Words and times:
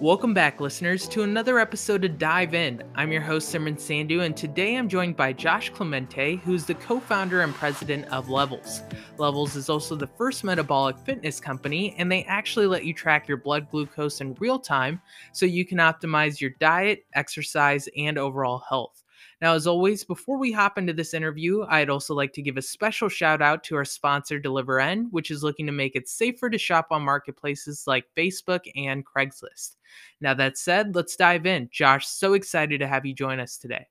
Welcome 0.00 0.32
back, 0.32 0.62
listeners, 0.62 1.06
to 1.08 1.24
another 1.24 1.58
episode 1.58 2.06
of 2.06 2.16
Dive 2.16 2.54
In. 2.54 2.82
I'm 2.94 3.12
your 3.12 3.20
host, 3.20 3.54
Simran 3.54 3.74
Sandhu, 3.74 4.24
and 4.24 4.34
today 4.34 4.76
I'm 4.76 4.88
joined 4.88 5.14
by 5.14 5.34
Josh 5.34 5.68
Clemente, 5.68 6.36
who's 6.36 6.64
the 6.64 6.74
co 6.76 7.00
founder 7.00 7.42
and 7.42 7.54
president 7.54 8.06
of 8.06 8.30
Levels. 8.30 8.80
Levels 9.18 9.56
is 9.56 9.68
also 9.68 9.94
the 9.96 10.06
first 10.06 10.42
metabolic 10.42 10.98
fitness 11.00 11.38
company, 11.38 11.94
and 11.98 12.10
they 12.10 12.24
actually 12.24 12.66
let 12.66 12.86
you 12.86 12.94
track 12.94 13.28
your 13.28 13.36
blood 13.36 13.70
glucose 13.70 14.22
in 14.22 14.32
real 14.40 14.58
time 14.58 15.02
so 15.32 15.44
you 15.44 15.66
can 15.66 15.76
optimize 15.76 16.40
your 16.40 16.52
diet, 16.60 17.04
exercise, 17.12 17.86
and 17.94 18.16
overall 18.16 18.62
health. 18.66 19.04
Now, 19.40 19.54
as 19.54 19.66
always, 19.66 20.04
before 20.04 20.38
we 20.38 20.52
hop 20.52 20.76
into 20.76 20.92
this 20.92 21.14
interview, 21.14 21.64
I'd 21.66 21.88
also 21.88 22.14
like 22.14 22.34
to 22.34 22.42
give 22.42 22.58
a 22.58 22.62
special 22.62 23.08
shout 23.08 23.40
out 23.40 23.64
to 23.64 23.76
our 23.76 23.86
sponsor, 23.86 24.38
DeliverN, 24.38 25.06
which 25.10 25.30
is 25.30 25.42
looking 25.42 25.64
to 25.64 25.72
make 25.72 25.96
it 25.96 26.08
safer 26.08 26.50
to 26.50 26.58
shop 26.58 26.88
on 26.90 27.02
marketplaces 27.02 27.84
like 27.86 28.04
Facebook 28.14 28.60
and 28.76 29.04
Craigslist. 29.06 29.76
Now, 30.20 30.34
that 30.34 30.58
said, 30.58 30.94
let's 30.94 31.16
dive 31.16 31.46
in. 31.46 31.70
Josh, 31.72 32.06
so 32.06 32.34
excited 32.34 32.80
to 32.80 32.86
have 32.86 33.06
you 33.06 33.14
join 33.14 33.40
us 33.40 33.56
today. 33.56 33.86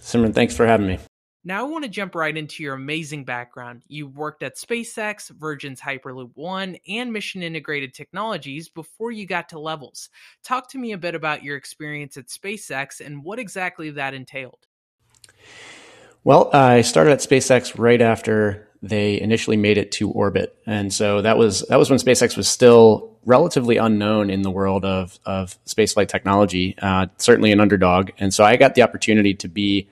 Simran, 0.00 0.34
thanks 0.34 0.56
for 0.56 0.66
having 0.66 0.86
me. 0.86 0.98
Now, 1.46 1.60
I 1.60 1.68
want 1.68 1.84
to 1.84 1.90
jump 1.90 2.14
right 2.14 2.34
into 2.34 2.62
your 2.62 2.72
amazing 2.72 3.26
background. 3.26 3.82
You 3.86 4.06
worked 4.06 4.42
at 4.42 4.56
SpaceX, 4.56 5.28
Virgin's 5.28 5.78
Hyperloop 5.78 6.30
One, 6.34 6.78
and 6.88 7.12
Mission 7.12 7.42
Integrated 7.42 7.92
Technologies 7.92 8.70
before 8.70 9.12
you 9.12 9.26
got 9.26 9.50
to 9.50 9.58
Levels. 9.58 10.08
Talk 10.42 10.70
to 10.70 10.78
me 10.78 10.92
a 10.92 10.98
bit 10.98 11.14
about 11.14 11.42
your 11.44 11.58
experience 11.58 12.16
at 12.16 12.28
SpaceX 12.28 13.04
and 13.04 13.22
what 13.22 13.38
exactly 13.38 13.90
that 13.90 14.14
entailed. 14.14 14.66
Well, 16.24 16.50
I 16.54 16.80
started 16.80 17.12
at 17.12 17.18
SpaceX 17.18 17.78
right 17.78 18.00
after 18.00 18.68
they 18.82 19.20
initially 19.20 19.56
made 19.56 19.78
it 19.78 19.92
to 19.92 20.10
orbit, 20.10 20.56
and 20.66 20.92
so 20.92 21.22
that 21.22 21.38
was 21.38 21.60
that 21.68 21.78
was 21.78 21.90
when 21.90 21.98
SpaceX 21.98 22.36
was 22.36 22.48
still 22.48 23.10
relatively 23.26 23.76
unknown 23.78 24.30
in 24.30 24.42
the 24.42 24.50
world 24.50 24.84
of 24.84 25.18
of 25.26 25.58
spaceflight 25.64 26.08
technology. 26.08 26.76
Uh, 26.80 27.06
certainly 27.18 27.52
an 27.52 27.60
underdog, 27.60 28.10
and 28.18 28.32
so 28.32 28.44
I 28.44 28.56
got 28.56 28.74
the 28.74 28.82
opportunity 28.82 29.34
to 29.34 29.48
be 29.48 29.88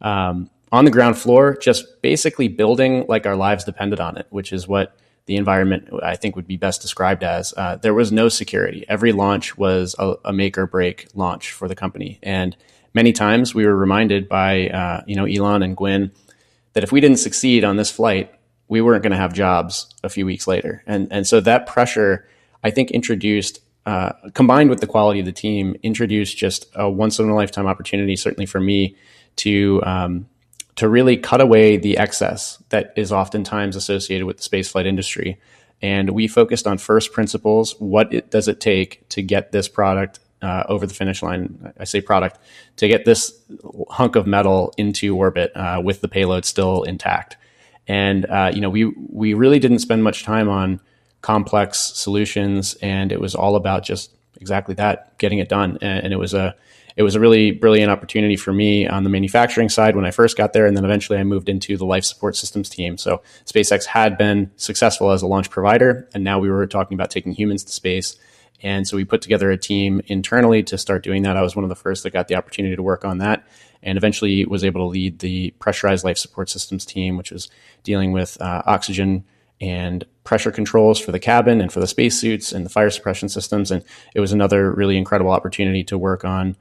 um, 0.00 0.50
on 0.70 0.84
the 0.84 0.90
ground 0.90 1.18
floor, 1.18 1.56
just 1.56 2.00
basically 2.02 2.48
building 2.48 3.04
like 3.08 3.26
our 3.26 3.36
lives 3.36 3.64
depended 3.64 4.00
on 4.00 4.16
it, 4.16 4.26
which 4.30 4.52
is 4.52 4.66
what 4.66 4.96
the 5.26 5.36
environment 5.36 5.88
I 6.02 6.16
think 6.16 6.34
would 6.34 6.46
be 6.46 6.56
best 6.56 6.82
described 6.82 7.22
as. 7.22 7.54
Uh, 7.56 7.76
there 7.76 7.94
was 7.94 8.10
no 8.10 8.28
security. 8.28 8.84
Every 8.88 9.12
launch 9.12 9.56
was 9.56 9.94
a, 9.98 10.14
a 10.24 10.32
make 10.32 10.58
or 10.58 10.66
break 10.66 11.08
launch 11.14 11.52
for 11.52 11.68
the 11.68 11.76
company, 11.76 12.18
and 12.22 12.56
many 12.94 13.12
times 13.12 13.54
we 13.54 13.66
were 13.66 13.76
reminded 13.76 14.28
by 14.28 14.68
uh, 14.68 15.02
you 15.06 15.16
know 15.16 15.24
Elon 15.24 15.62
and 15.62 15.76
Gwynne 15.76 16.12
that 16.72 16.84
if 16.84 16.92
we 16.92 17.00
didn't 17.00 17.18
succeed 17.18 17.64
on 17.64 17.76
this 17.76 17.90
flight, 17.90 18.32
we 18.68 18.80
weren't 18.80 19.02
going 19.02 19.12
to 19.12 19.18
have 19.18 19.32
jobs 19.32 19.94
a 20.02 20.08
few 20.08 20.26
weeks 20.26 20.46
later, 20.46 20.82
and 20.86 21.08
and 21.12 21.26
so 21.26 21.40
that 21.40 21.66
pressure 21.66 22.26
I 22.62 22.70
think 22.70 22.90
introduced. 22.90 23.60
Uh, 23.84 24.12
combined 24.34 24.70
with 24.70 24.78
the 24.78 24.86
quality 24.86 25.18
of 25.18 25.26
the 25.26 25.32
team, 25.32 25.74
introduced 25.82 26.38
just 26.38 26.70
a 26.76 26.88
once 26.88 27.18
in 27.18 27.28
a 27.28 27.34
lifetime 27.34 27.66
opportunity, 27.66 28.14
certainly 28.14 28.46
for 28.46 28.60
me, 28.60 28.96
to 29.34 29.82
um, 29.84 30.28
to 30.76 30.88
really 30.88 31.16
cut 31.16 31.40
away 31.40 31.76
the 31.76 31.98
excess 31.98 32.62
that 32.70 32.92
is 32.96 33.12
oftentimes 33.12 33.76
associated 33.76 34.26
with 34.26 34.38
the 34.38 34.42
spaceflight 34.42 34.86
industry. 34.86 35.38
And 35.80 36.10
we 36.10 36.28
focused 36.28 36.66
on 36.66 36.78
first 36.78 37.12
principles. 37.12 37.74
What 37.78 38.12
it, 38.14 38.30
does 38.30 38.48
it 38.48 38.60
take 38.60 39.08
to 39.10 39.22
get 39.22 39.52
this 39.52 39.68
product 39.68 40.20
uh, 40.42 40.64
over 40.68 40.86
the 40.86 40.94
finish 40.94 41.22
line. 41.22 41.72
I 41.78 41.84
say 41.84 42.00
product 42.00 42.38
to 42.76 42.88
get 42.88 43.04
this 43.04 43.32
hunk 43.90 44.16
of 44.16 44.26
metal 44.26 44.72
into 44.76 45.16
orbit 45.16 45.52
uh, 45.54 45.80
with 45.82 46.00
the 46.00 46.08
payload 46.08 46.44
still 46.44 46.82
intact. 46.82 47.36
And 47.88 48.26
uh, 48.26 48.50
you 48.54 48.60
know, 48.60 48.70
we 48.70 48.86
we 49.10 49.34
really 49.34 49.58
didn't 49.58 49.80
spend 49.80 50.04
much 50.04 50.24
time 50.24 50.48
on 50.48 50.80
complex 51.20 51.78
solutions, 51.78 52.74
and 52.82 53.12
it 53.12 53.20
was 53.20 53.34
all 53.34 53.56
about 53.56 53.84
just 53.84 54.10
exactly 54.40 54.74
that, 54.74 55.16
getting 55.18 55.38
it 55.38 55.48
done. 55.48 55.78
And, 55.80 56.04
and 56.04 56.12
it 56.12 56.18
was 56.18 56.34
a 56.34 56.54
it 56.96 57.02
was 57.02 57.14
a 57.14 57.20
really 57.20 57.52
brilliant 57.52 57.90
opportunity 57.90 58.36
for 58.36 58.52
me 58.52 58.86
on 58.86 59.02
the 59.02 59.10
manufacturing 59.10 59.68
side 59.68 59.96
when 59.96 60.04
I 60.04 60.10
first 60.10 60.36
got 60.36 60.52
there, 60.52 60.66
and 60.66 60.76
then 60.76 60.84
eventually 60.84 61.18
I 61.18 61.24
moved 61.24 61.48
into 61.48 61.76
the 61.76 61.86
life 61.86 62.04
support 62.04 62.36
systems 62.36 62.68
team. 62.68 62.98
So 62.98 63.22
SpaceX 63.46 63.86
had 63.86 64.18
been 64.18 64.50
successful 64.56 65.10
as 65.10 65.22
a 65.22 65.26
launch 65.26 65.50
provider, 65.50 66.08
and 66.14 66.22
now 66.22 66.38
we 66.38 66.50
were 66.50 66.66
talking 66.66 66.94
about 66.94 67.10
taking 67.10 67.32
humans 67.32 67.64
to 67.64 67.72
space 67.72 68.16
and 68.62 68.86
so 68.86 68.96
we 68.96 69.04
put 69.04 69.22
together 69.22 69.50
a 69.50 69.58
team 69.58 70.00
internally 70.06 70.62
to 70.64 70.78
start 70.78 71.02
doing 71.02 71.22
that. 71.22 71.36
I 71.36 71.42
was 71.42 71.56
one 71.56 71.64
of 71.64 71.68
the 71.68 71.76
first 71.76 72.02
that 72.02 72.10
got 72.10 72.28
the 72.28 72.36
opportunity 72.36 72.76
to 72.76 72.82
work 72.82 73.04
on 73.04 73.18
that 73.18 73.44
and 73.82 73.98
eventually 73.98 74.44
was 74.46 74.64
able 74.64 74.82
to 74.82 74.92
lead 74.92 75.18
the 75.18 75.50
pressurized 75.58 76.04
life 76.04 76.18
support 76.18 76.48
systems 76.48 76.84
team, 76.84 77.16
which 77.16 77.32
was 77.32 77.48
dealing 77.82 78.12
with 78.12 78.40
uh, 78.40 78.62
oxygen 78.66 79.24
and 79.60 80.04
pressure 80.24 80.50
controls 80.50 80.98
for 80.98 81.12
the 81.12 81.18
cabin 81.18 81.60
and 81.60 81.72
for 81.72 81.80
the 81.80 81.86
spacesuits 81.86 82.52
and 82.52 82.64
the 82.64 82.70
fire 82.70 82.90
suppression 82.90 83.28
systems. 83.28 83.70
And 83.70 83.84
it 84.14 84.20
was 84.20 84.32
another 84.32 84.70
really 84.72 84.96
incredible 84.96 85.32
opportunity 85.32 85.84
to 85.84 85.98
work 85.98 86.24
on, 86.24 86.56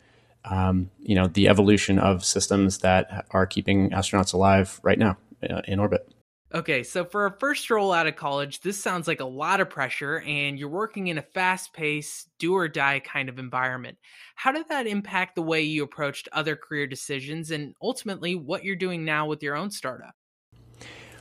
um, 0.46 0.90
you 1.00 1.16
know, 1.16 1.28
the 1.28 1.48
evolution 1.48 2.00
of 2.00 2.26
systems 2.26 2.80
that 2.80 3.26
are 3.32 3.46
keeping 3.46 3.92
astronauts 3.92 4.34
alive 4.34 4.80
right 4.84 5.00
now 5.00 5.18
uh, 5.48 5.62
in 5.68 5.80
orbit. 5.80 6.12
Okay, 6.54 6.84
so 6.84 7.06
for 7.06 7.26
a 7.26 7.40
first 7.40 7.70
role 7.70 7.94
out 7.94 8.08
of 8.08 8.18
college, 8.18 8.60
this 8.60 8.78
sounds 8.78 9.08
like 9.08 9.22
a 9.22 9.26
lot 9.26 9.62
of 9.62 9.70
pressure, 9.70 10.20
and 10.20 10.60
you're 10.60 10.68
working 10.68 11.08
in 11.08 11.18
a 11.18 11.22
fast 11.22 11.72
paced, 11.72 12.28
do 12.40 12.56
or 12.56 12.68
die 12.68 13.00
kind 13.00 13.30
of 13.30 13.40
environment. 13.40 13.98
How 14.36 14.52
did 14.52 14.68
that 14.68 14.86
impact 14.86 15.36
the 15.36 15.42
way 15.42 15.62
you 15.62 15.84
approached 15.84 16.28
other 16.34 16.58
career 16.58 16.88
decisions 16.88 17.52
and 17.52 17.74
ultimately 17.82 18.36
what 18.36 18.66
you're 18.66 18.76
doing 18.76 19.06
now 19.06 19.28
with 19.28 19.42
your 19.42 19.56
own 19.56 19.72
startup? 19.72 20.14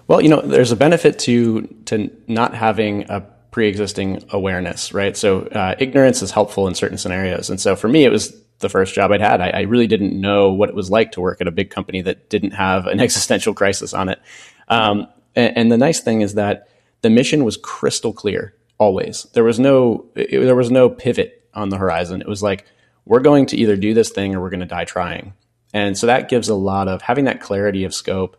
Well, 0.09 0.21
you 0.21 0.29
know, 0.29 0.41
there's 0.41 0.73
a 0.73 0.77
benefit 0.77 1.21
to 1.21 1.63
to 1.87 2.11
not 2.27 2.53
having 2.55 3.09
a 3.09 3.21
pre-existing 3.53 4.25
awareness, 4.31 4.93
right? 4.93 5.17
So 5.17 5.43
uh, 5.43 5.77
ignorance 5.79 6.23
is 6.23 6.33
helpful 6.33 6.67
in 6.67 6.75
certain 6.75 6.99
scenarios, 6.99 7.51
and 7.51 7.61
so 7.61 7.77
for 7.77 7.87
me, 7.87 8.05
it 8.05 8.11
was 8.11 8.35
the 8.59 8.69
first 8.69 8.95
job 8.95 9.13
I'd 9.13 9.21
had. 9.21 9.41
I, 9.41 9.51
I, 9.51 9.61
really 9.63 9.87
didn't 9.87 10.21
know 10.21 10.53
what 10.53 10.69
it 10.69 10.75
was 10.75 10.91
like 10.91 11.13
to 11.13 11.21
work 11.21 11.41
at 11.41 11.49
a 11.49 11.51
big 11.51 11.71
company 11.71 12.03
that 12.03 12.29
didn't 12.29 12.51
have 12.51 12.87
an 12.87 13.01
existential 13.07 13.55
crisis 13.55 13.95
on 13.95 14.09
it. 14.11 14.21
Um, 14.69 15.07
and, 15.37 15.57
and 15.57 15.73
the 15.73 15.79
nice 15.79 16.01
thing 16.01 16.21
is 16.21 16.35
that 16.35 16.69
the 17.03 17.11
mission 17.11 17.45
was 17.45 17.57
crystal 17.57 18.13
clear 18.13 18.55
always. 18.79 19.25
There 19.35 19.45
was 19.45 19.59
no 19.59 20.07
it, 20.15 20.41
there 20.41 20.57
was 20.57 20.71
no 20.71 20.89
pivot 20.89 21.49
on 21.55 21.69
the 21.69 21.79
horizon. 21.79 22.21
It 22.21 22.29
was 22.29 22.43
like 22.43 22.67
we're 23.05 23.21
going 23.21 23.47
to 23.47 23.57
either 23.57 23.77
do 23.77 23.95
this 23.95 24.11
thing 24.11 24.35
or 24.35 24.41
we're 24.41 24.51
going 24.51 24.61
to 24.61 24.67
die 24.67 24.85
trying. 24.85 25.35
And 25.73 25.97
so 25.97 26.07
that 26.07 26.29
gives 26.29 26.49
a 26.49 26.55
lot 26.55 26.89
of 26.89 27.03
having 27.03 27.25
that 27.27 27.41
clarity 27.41 27.85
of 27.85 27.95
scope 27.95 28.37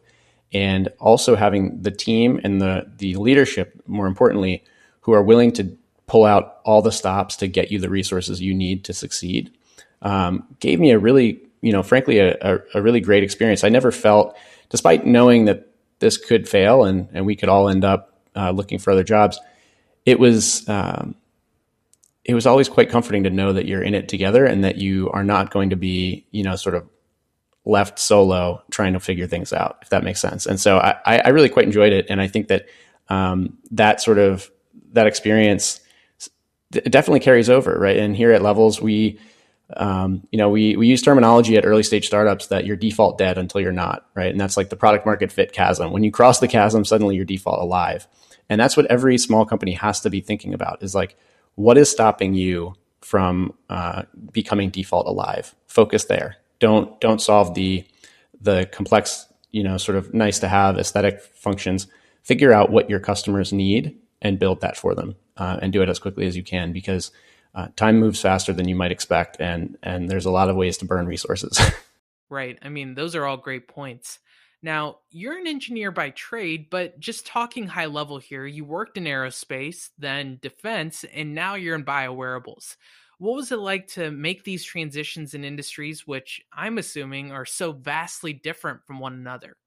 and 0.53 0.89
also 0.99 1.35
having 1.35 1.81
the 1.81 1.91
team 1.91 2.39
and 2.43 2.61
the 2.61 2.91
the 2.97 3.15
leadership 3.15 3.81
more 3.87 4.07
importantly 4.07 4.63
who 5.01 5.13
are 5.13 5.23
willing 5.23 5.51
to 5.53 5.77
pull 6.07 6.25
out 6.25 6.57
all 6.65 6.81
the 6.81 6.91
stops 6.91 7.37
to 7.37 7.47
get 7.47 7.71
you 7.71 7.79
the 7.79 7.89
resources 7.89 8.41
you 8.41 8.53
need 8.53 8.83
to 8.83 8.93
succeed 8.93 9.49
um, 10.01 10.45
gave 10.59 10.79
me 10.79 10.91
a 10.91 10.99
really 10.99 11.41
you 11.61 11.71
know 11.71 11.83
frankly 11.83 12.19
a, 12.19 12.35
a, 12.41 12.59
a 12.75 12.81
really 12.81 12.99
great 12.99 13.23
experience. 13.23 13.63
I 13.63 13.69
never 13.69 13.91
felt 13.91 14.35
despite 14.69 15.05
knowing 15.05 15.45
that 15.45 15.70
this 16.01 16.17
could 16.17 16.49
fail 16.49 16.83
and, 16.83 17.07
and 17.13 17.25
we 17.25 17.37
could 17.37 17.47
all 17.47 17.69
end 17.69 17.85
up 17.85 18.19
uh, 18.35 18.51
looking 18.51 18.79
for 18.79 18.91
other 18.91 19.03
jobs. 19.03 19.39
It 20.05 20.19
was 20.19 20.67
um, 20.67 21.15
it 22.25 22.33
was 22.33 22.45
always 22.45 22.67
quite 22.67 22.89
comforting 22.89 23.23
to 23.23 23.29
know 23.29 23.53
that 23.53 23.65
you're 23.65 23.81
in 23.81 23.95
it 23.95 24.09
together 24.09 24.45
and 24.45 24.63
that 24.63 24.77
you 24.77 25.09
are 25.11 25.23
not 25.23 25.51
going 25.51 25.69
to 25.69 25.75
be 25.75 26.25
you 26.31 26.43
know 26.43 26.55
sort 26.55 26.75
of 26.75 26.87
left 27.63 27.99
solo 27.99 28.61
trying 28.71 28.93
to 28.93 28.99
figure 28.99 29.27
things 29.27 29.53
out 29.53 29.77
if 29.81 29.89
that 29.89 30.03
makes 30.03 30.19
sense. 30.19 30.45
And 30.45 30.59
so 30.59 30.79
I, 30.79 30.97
I 31.05 31.29
really 31.29 31.49
quite 31.49 31.65
enjoyed 31.65 31.93
it, 31.93 32.07
and 32.09 32.19
I 32.19 32.27
think 32.27 32.47
that 32.49 32.67
um, 33.09 33.57
that 33.71 34.01
sort 34.01 34.17
of 34.17 34.51
that 34.93 35.07
experience 35.07 35.79
definitely 36.71 37.19
carries 37.19 37.49
over, 37.49 37.77
right? 37.77 37.97
And 37.97 38.15
here 38.15 38.31
at 38.31 38.41
Levels, 38.41 38.81
we 38.81 39.19
um, 39.77 40.27
you 40.31 40.37
know, 40.37 40.49
we, 40.49 40.75
we 40.75 40.87
use 40.87 41.01
terminology 41.01 41.55
at 41.57 41.65
early 41.65 41.83
stage 41.83 42.07
startups 42.07 42.47
that 42.47 42.65
you're 42.65 42.75
default 42.75 43.17
dead 43.17 43.37
until 43.37 43.61
you're 43.61 43.71
not, 43.71 44.05
right? 44.15 44.31
And 44.31 44.39
that's 44.39 44.57
like 44.57 44.69
the 44.69 44.75
product 44.75 45.05
market 45.05 45.31
fit 45.31 45.53
chasm. 45.53 45.91
When 45.91 46.03
you 46.03 46.11
cross 46.11 46.39
the 46.39 46.47
chasm, 46.47 46.85
suddenly 46.85 47.15
you're 47.15 47.25
default 47.25 47.59
alive. 47.59 48.07
And 48.49 48.59
that's 48.59 48.75
what 48.75 48.85
every 48.87 49.17
small 49.17 49.45
company 49.45 49.73
has 49.73 50.01
to 50.01 50.09
be 50.09 50.19
thinking 50.19 50.53
about 50.53 50.83
is 50.83 50.93
like, 50.93 51.15
what 51.55 51.77
is 51.77 51.89
stopping 51.89 52.33
you 52.33 52.75
from 53.01 53.53
uh, 53.69 54.03
becoming 54.31 54.69
default 54.69 55.07
alive? 55.07 55.55
Focus 55.67 56.05
there. 56.05 56.37
Don't 56.59 56.99
don't 56.99 57.21
solve 57.21 57.53
the 57.53 57.85
the 58.39 58.67
complex, 58.71 59.27
you 59.51 59.63
know, 59.63 59.77
sort 59.77 59.97
of 59.97 60.13
nice 60.13 60.39
to 60.39 60.47
have 60.47 60.77
aesthetic 60.77 61.21
functions. 61.21 61.87
Figure 62.23 62.51
out 62.51 62.71
what 62.71 62.89
your 62.89 62.99
customers 62.99 63.51
need 63.53 63.97
and 64.21 64.37
build 64.37 64.61
that 64.61 64.77
for 64.77 64.93
them, 64.95 65.15
uh, 65.37 65.57
and 65.61 65.73
do 65.73 65.81
it 65.81 65.89
as 65.89 65.97
quickly 65.97 66.27
as 66.27 66.35
you 66.35 66.43
can 66.43 66.71
because 66.71 67.11
uh, 67.53 67.67
time 67.75 67.99
moves 67.99 68.21
faster 68.21 68.53
than 68.53 68.67
you 68.67 68.75
might 68.75 68.91
expect, 68.91 69.37
and 69.39 69.77
and 69.83 70.09
there's 70.09 70.25
a 70.25 70.31
lot 70.31 70.49
of 70.49 70.55
ways 70.55 70.77
to 70.77 70.85
burn 70.85 71.05
resources. 71.05 71.59
right. 72.29 72.57
I 72.61 72.69
mean, 72.69 72.95
those 72.95 73.15
are 73.15 73.25
all 73.25 73.37
great 73.37 73.67
points. 73.67 74.19
Now, 74.63 74.99
you're 75.09 75.37
an 75.37 75.47
engineer 75.47 75.91
by 75.91 76.11
trade, 76.11 76.67
but 76.69 76.99
just 76.99 77.25
talking 77.25 77.67
high 77.67 77.87
level 77.87 78.19
here, 78.19 78.45
you 78.45 78.63
worked 78.63 78.95
in 78.95 79.05
aerospace, 79.05 79.89
then 79.97 80.37
defense, 80.41 81.03
and 81.03 81.33
now 81.33 81.55
you're 81.55 81.75
in 81.75 81.83
biowearables. 81.83 82.75
What 83.17 83.35
was 83.35 83.51
it 83.51 83.57
like 83.57 83.87
to 83.89 84.11
make 84.11 84.43
these 84.43 84.63
transitions 84.63 85.33
in 85.33 85.43
industries, 85.43 86.05
which 86.05 86.41
I'm 86.53 86.77
assuming 86.77 87.31
are 87.31 87.45
so 87.45 87.71
vastly 87.71 88.33
different 88.33 88.85
from 88.85 88.99
one 88.99 89.13
another? 89.13 89.57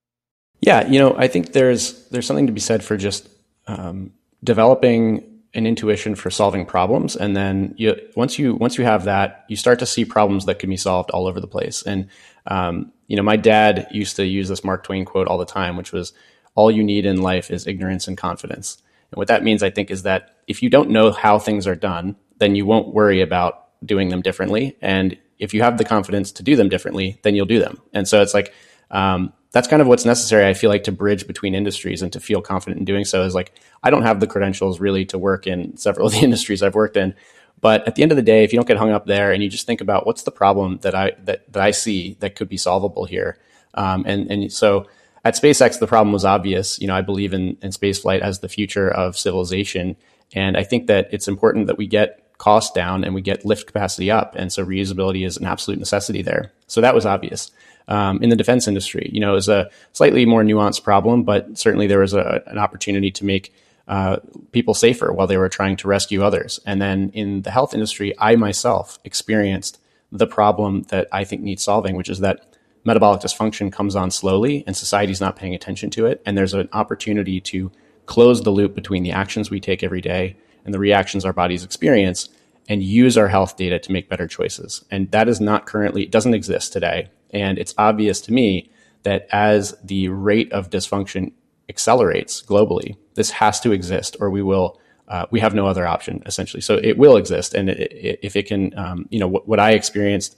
Yeah, 0.61 0.87
you 0.87 0.99
know, 0.99 1.15
I 1.17 1.29
think 1.29 1.53
there's 1.53 2.09
there's 2.09 2.27
something 2.27 2.47
to 2.47 2.53
be 2.53 2.61
said 2.61 2.85
for 2.85 2.97
just 2.97 3.29
um, 3.67 4.13
developing 4.43 5.34
an 5.55 5.67
intuition 5.67 6.15
for 6.15 6.31
solving 6.31 6.67
problems, 6.67 7.17
and 7.17 7.37
then 7.37 7.75
you, 7.77 7.95
once 8.17 8.39
you 8.39 8.55
once 8.55 8.77
you 8.77 8.85
have 8.85 9.05
that, 9.05 9.45
you 9.49 9.57
start 9.57 9.79
to 9.79 9.87
see 9.87 10.05
problems 10.05 10.47
that 10.47 10.59
can 10.59 10.71
be 10.71 10.77
solved 10.77 11.11
all 11.11 11.27
over 11.27 11.41
the 11.41 11.47
place. 11.47 11.83
And 11.83 12.09
um, 12.47 12.93
you 13.07 13.17
know, 13.17 13.23
my 13.23 13.37
dad 13.37 13.87
used 13.91 14.17
to 14.17 14.27
use 14.27 14.49
this 14.49 14.65
Mark 14.65 14.85
Twain 14.85 15.05
quote 15.05 15.29
all 15.29 15.39
the 15.39 15.45
time, 15.45 15.77
which 15.77 15.93
was, 15.93 16.13
"All 16.55 16.71
you 16.71 16.83
need 16.83 17.07
in 17.07 17.23
life 17.23 17.51
is 17.51 17.67
ignorance 17.67 18.09
and 18.09 18.17
confidence." 18.17 18.83
And 19.11 19.19
what 19.19 19.29
that 19.29 19.45
means, 19.45 19.63
I 19.63 19.71
think, 19.71 19.91
is 19.91 20.03
that 20.03 20.37
if 20.47 20.63
you 20.63 20.69
don't 20.69 20.91
know 20.91 21.13
how 21.13 21.39
things 21.39 21.67
are 21.67 21.77
done, 21.77 22.17
then 22.39 22.57
you 22.57 22.67
won't 22.67 22.93
worry 22.93 23.21
about 23.21 23.69
doing 23.85 24.09
them 24.09 24.23
differently. 24.23 24.77
And 24.81 25.17
if 25.39 25.55
you 25.55 25.63
have 25.63 25.79
the 25.79 25.85
confidence 25.85 26.33
to 26.33 26.43
do 26.43 26.57
them 26.57 26.69
differently, 26.69 27.19
then 27.23 27.35
you'll 27.35 27.47
do 27.47 27.61
them. 27.61 27.81
And 27.93 28.09
so 28.09 28.23
it's 28.23 28.35
like 28.35 28.53
um, 28.91 29.33
that's 29.53 29.69
kind 29.69 29.81
of 29.81 29.87
what's 29.89 30.05
necessary. 30.05 30.47
I 30.49 30.55
feel 30.55 30.69
like 30.69 30.85
to 30.85 30.93
bridge 30.93 31.27
between 31.27 31.55
industries 31.55 32.03
and 32.03 32.13
to 32.13 32.21
feel 32.21 32.43
confident 32.43 32.81
in 32.81 32.85
doing 32.85 33.05
so 33.05 33.23
is 33.23 33.35
like 33.35 33.53
I 33.83 33.91
don't 33.91 34.03
have 34.03 34.21
the 34.21 34.27
credentials 34.27 34.81
really 34.81 35.05
to 35.07 35.19
work 35.19 35.47
in 35.47 35.77
several 35.77 36.07
of 36.09 36.13
the 36.13 36.21
industries 36.21 36.63
I've 36.63 36.75
worked 36.75 36.97
in. 36.97 37.15
But 37.61 37.87
at 37.87 37.95
the 37.95 38.03
end 38.03 38.13
of 38.13 38.17
the 38.17 38.23
day, 38.23 38.45
if 38.45 38.53
you 38.53 38.59
don't 38.59 38.67
get 38.67 38.77
hung 38.77 38.91
up 38.91 39.07
there 39.07 39.33
and 39.33 39.43
you 39.43 39.49
just 39.49 39.67
think 39.67 39.81
about 39.81 40.07
what's 40.07 40.25
the 40.25 40.33
problem 40.33 40.79
that 40.83 40.95
I 40.95 41.13
that, 41.25 41.51
that 41.53 41.63
I 41.63 41.71
see 41.71 42.17
that 42.21 42.35
could 42.35 42.49
be 42.49 42.57
solvable 42.57 43.05
here, 43.05 43.39
um, 43.75 44.05
and 44.07 44.31
and 44.31 44.53
so 44.53 44.87
at 45.25 45.35
SpaceX 45.35 45.79
the 45.79 45.87
problem 45.87 46.13
was 46.13 46.25
obvious. 46.25 46.79
You 46.81 46.89
know, 46.89 46.97
I 46.97 47.03
believe 47.03 47.33
in 47.33 47.57
in 47.63 47.71
spaceflight 47.71 48.21
as 48.21 48.41
the 48.41 48.49
future 48.49 48.91
of 48.91 49.17
civilization, 49.17 49.97
and 50.35 50.57
I 50.57 50.65
think 50.65 50.89
that 50.89 51.09
it's 51.13 51.29
important 51.29 51.69
that 51.69 51.79
we 51.79 51.87
get 51.87 52.25
costs 52.39 52.73
down 52.73 53.05
and 53.05 53.15
we 53.15 53.23
get 53.23 53.45
lift 53.45 53.67
capacity 53.67 54.11
up. 54.11 54.35
And 54.35 54.53
so 54.53 54.67
reusability 54.67 55.25
is 55.25 55.37
an 55.37 55.47
absolute 55.47 55.79
necessity 55.79 56.23
there. 56.23 56.53
So 56.67 56.81
that 56.81 56.95
was 56.95 57.07
obvious. 57.07 57.51
Um, 57.87 58.23
in 58.23 58.31
the 58.31 58.37
defense 58.37 58.67
industry, 58.67 59.11
you 59.13 59.21
know, 59.21 59.33
it 59.33 59.35
was 59.35 59.49
a 59.49 59.71
slightly 59.93 60.25
more 60.25 60.43
nuanced 60.43 60.83
problem, 60.83 61.23
but 61.23 61.59
certainly 61.59 61.87
there 61.87 61.99
was 61.99 62.15
a, 62.15 62.43
an 62.47 62.59
opportunity 62.59 63.11
to 63.11 63.25
make 63.25 63.53
uh, 63.87 64.17
people 64.53 64.73
safer 64.73 65.13
while 65.13 65.27
they 65.27 65.37
were 65.37 65.49
trying 65.49 65.77
to 65.77 65.89
rescue 65.89 66.23
others. 66.23 66.59
And 66.65 66.81
then 66.81 67.11
in 67.11 67.43
the 67.43 67.51
health 67.51 67.75
industry, 67.75 68.15
I 68.19 68.37
myself 68.37 68.99
experienced 69.05 69.79
the 70.11 70.27
problem 70.27 70.83
that 70.85 71.09
I 71.13 71.25
think 71.25 71.43
needs 71.43 71.63
solving, 71.63 71.97
which 71.97 72.09
is 72.09 72.21
that 72.21 72.57
metabolic 72.85 73.21
dysfunction 73.21 73.73
comes 73.73 73.97
on 73.97 74.11
slowly 74.11 74.65
and 74.67 74.77
society's 74.77 75.21
not 75.21 75.37
paying 75.37 75.55
attention 75.55 75.91
to 75.91 76.07
it. 76.07 76.23
And 76.25 76.39
there's 76.39 76.55
an 76.55 76.69
opportunity 76.73 77.41
to 77.43 77.71
close 78.07 78.43
the 78.43 78.51
loop 78.51 78.75
between 78.75 79.03
the 79.03 79.13
actions 79.13 79.51
we 79.51 79.61
take 79.61 79.83
every 79.83 80.01
day 80.01 80.37
and 80.65 80.73
the 80.73 80.79
reactions 80.79 81.25
our 81.25 81.33
bodies 81.33 81.65
experience 81.65 82.29
and 82.69 82.83
use 82.83 83.19
our 83.19 83.29
health 83.29 83.57
data 83.57 83.79
to 83.79 83.93
make 83.93 84.09
better 84.09 84.27
choices. 84.27 84.85
And 84.91 85.11
that 85.11 85.29
is 85.29 85.41
not 85.41 85.67
currently, 85.67 86.03
it 86.03 86.11
doesn't 86.11 86.35
exist 86.35 86.73
today. 86.73 87.11
And 87.31 87.59
it's 87.59 87.75
obvious 87.77 88.21
to 88.23 88.33
me 88.33 88.71
that 89.03 89.27
as 89.31 89.75
the 89.83 90.09
rate 90.09 90.53
of 90.53 90.71
dysfunction 90.71 91.33
accelerates 91.69 92.43
globally, 92.43 92.97
this 93.15 93.31
has 93.33 93.61
to 93.61 93.73
exist 93.73 94.17
or 94.21 94.31
we 94.31 94.43
will. 94.43 94.81
Uh, 95.07 95.27
we 95.31 95.39
have 95.39 95.55
no 95.55 95.67
other 95.67 95.87
option 95.87 96.23
essentially. 96.25 96.63
So 96.63 96.77
it 96.83 96.97
will 96.97 97.19
exist, 97.19 97.53
and 97.53 97.69
it, 97.69 97.93
it, 97.93 98.21
if 98.23 98.37
it 98.37 98.47
can, 98.47 98.77
um, 98.79 99.07
you 99.11 99.19
know, 99.19 99.29
what, 99.29 99.47
what, 99.47 99.61
I 99.61 99.73
experienced, 99.73 100.35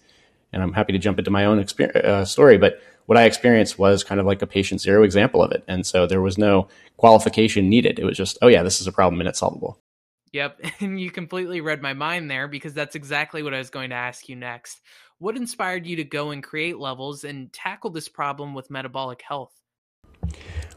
and 0.52 0.60
I'm 0.60 0.72
happy 0.72 0.92
to 0.92 0.98
jump 0.98 1.20
into 1.20 1.30
my 1.30 1.44
own 1.44 1.64
uh, 2.02 2.24
story, 2.24 2.58
but 2.58 2.80
what 3.06 3.16
I 3.16 3.26
experienced 3.26 3.78
was 3.78 4.02
kind 4.02 4.20
of 4.20 4.26
like 4.26 4.42
a 4.42 4.46
patient 4.46 4.80
zero 4.80 5.04
example 5.04 5.40
of 5.40 5.52
it, 5.52 5.62
and 5.68 5.86
so 5.86 6.04
there 6.04 6.20
was 6.20 6.36
no 6.36 6.66
qualification 6.96 7.68
needed. 7.68 8.00
It 8.00 8.04
was 8.04 8.16
just, 8.16 8.38
oh 8.42 8.48
yeah, 8.48 8.64
this 8.64 8.80
is 8.80 8.88
a 8.88 8.92
problem 8.92 9.20
and 9.20 9.28
it's 9.28 9.38
solvable. 9.38 9.78
Yep, 10.32 10.60
and 10.80 11.00
you 11.00 11.10
completely 11.10 11.60
read 11.60 11.82
my 11.82 11.92
mind 11.92 12.30
there 12.30 12.48
because 12.48 12.74
that's 12.74 12.94
exactly 12.94 13.42
what 13.42 13.54
I 13.54 13.58
was 13.58 13.70
going 13.70 13.90
to 13.90 13.96
ask 13.96 14.28
you 14.28 14.36
next. 14.36 14.80
What 15.18 15.36
inspired 15.36 15.86
you 15.86 15.96
to 15.96 16.04
go 16.04 16.30
and 16.30 16.42
create 16.42 16.78
levels 16.78 17.24
and 17.24 17.52
tackle 17.52 17.90
this 17.90 18.08
problem 18.08 18.54
with 18.54 18.70
metabolic 18.70 19.22
health? 19.22 19.54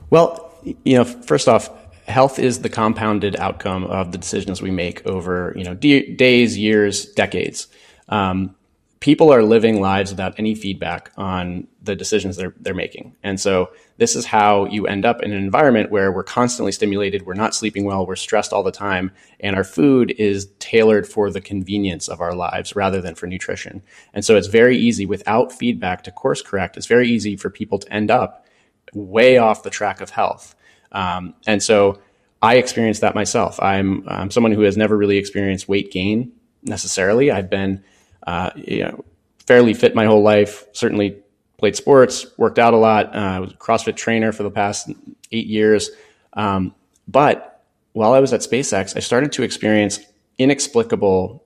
Well, 0.10 0.58
you 0.64 0.98
know, 0.98 1.04
first 1.04 1.48
off, 1.48 1.70
health 2.08 2.40
is 2.40 2.62
the 2.62 2.70
compounded 2.70 3.36
outcome 3.36 3.84
of 3.86 4.12
the 4.12 4.18
decisions 4.18 4.62
we 4.62 4.72
make 4.72 5.06
over, 5.06 5.54
you 5.56 5.64
know, 5.64 5.74
d- 5.74 6.16
days, 6.16 6.58
years, 6.58 7.06
decades. 7.06 7.68
Um, 8.08 8.56
people 9.00 9.32
are 9.32 9.44
living 9.44 9.80
lives 9.80 10.12
without 10.12 10.36
any 10.38 10.56
feedback 10.56 11.12
on 11.18 11.68
the 11.82 11.96
decisions 11.96 12.38
they're, 12.38 12.56
they're 12.60 12.74
making. 12.74 13.16
And 13.24 13.40
so 13.40 13.72
this 14.00 14.16
is 14.16 14.26
how 14.26 14.66
you 14.66 14.88
end 14.88 15.06
up 15.06 15.22
in 15.22 15.34
an 15.34 15.44
environment 15.44 15.92
where 15.92 16.10
we're 16.10 16.24
constantly 16.24 16.72
stimulated, 16.72 17.26
we're 17.26 17.34
not 17.34 17.54
sleeping 17.54 17.84
well, 17.84 18.08
we're 18.08 18.16
stressed 18.16 18.54
all 18.54 18.64
the 18.64 18.72
time, 18.72 19.12
and 19.42 19.58
our 19.58 19.66
food 19.66 20.12
is 20.18 20.48
tailored 20.60 21.06
for 21.06 21.30
the 21.30 21.42
convenience 21.42 22.08
of 22.08 22.22
our 22.22 22.34
lives 22.34 22.78
rather 22.78 23.02
than 23.02 23.14
for 23.14 23.28
nutrition. 23.28 23.84
And 24.14 24.24
so 24.24 24.38
it's 24.38 24.48
very 24.48 24.78
easy 24.78 25.06
without 25.06 25.52
feedback 25.52 26.04
to 26.04 26.12
course 26.12 26.42
correct. 26.42 26.78
It's 26.78 26.88
very 26.88 27.10
easy 27.10 27.36
for 27.36 27.50
people 27.50 27.78
to 27.78 27.94
end 27.94 28.10
up 28.10 28.46
way 28.94 29.38
off 29.38 29.64
the 29.64 29.70
track 29.70 30.00
of 30.00 30.12
health. 30.12 30.56
Um, 30.94 31.34
and 31.46 31.62
so 31.62 32.00
I 32.42 32.56
experienced 32.56 33.02
that 33.02 33.16
myself. 33.16 33.62
I'm, 33.62 34.08
I'm 34.08 34.32
someone 34.32 34.54
who 34.54 34.62
has 34.62 34.78
never 34.78 34.96
really 34.96 35.18
experienced 35.18 35.68
weight 35.68 35.92
gain 35.92 36.32
necessarily. 36.64 37.32
I've 37.32 37.50
been 37.50 37.84
uh, 38.26 38.52
you 38.56 38.84
know, 38.86 39.04
fairly 39.46 39.74
fit 39.74 39.94
my 39.94 40.06
whole 40.06 40.24
life. 40.24 40.68
Certainly 40.72 41.18
played 41.60 41.76
sports, 41.76 42.26
worked 42.38 42.58
out 42.58 42.74
a 42.74 42.78
lot. 42.78 43.16
Uh, 43.16 43.20
I 43.20 43.40
was 43.40 43.52
a 43.52 43.58
CrossFit 43.58 43.96
trainer 43.96 44.32
for 44.32 44.44
the 44.44 44.52
past 44.52 44.90
eight 45.32 45.48
years. 45.48 45.92
Um, 46.34 46.74
but 47.08 47.66
while 47.94 48.14
I 48.14 48.20
was 48.20 48.34
at 48.34 48.42
SpaceX, 48.42 48.96
I 48.96 49.00
started 49.00 49.32
to 49.34 49.44
experience 49.44 50.00
inexplicable 50.38 51.44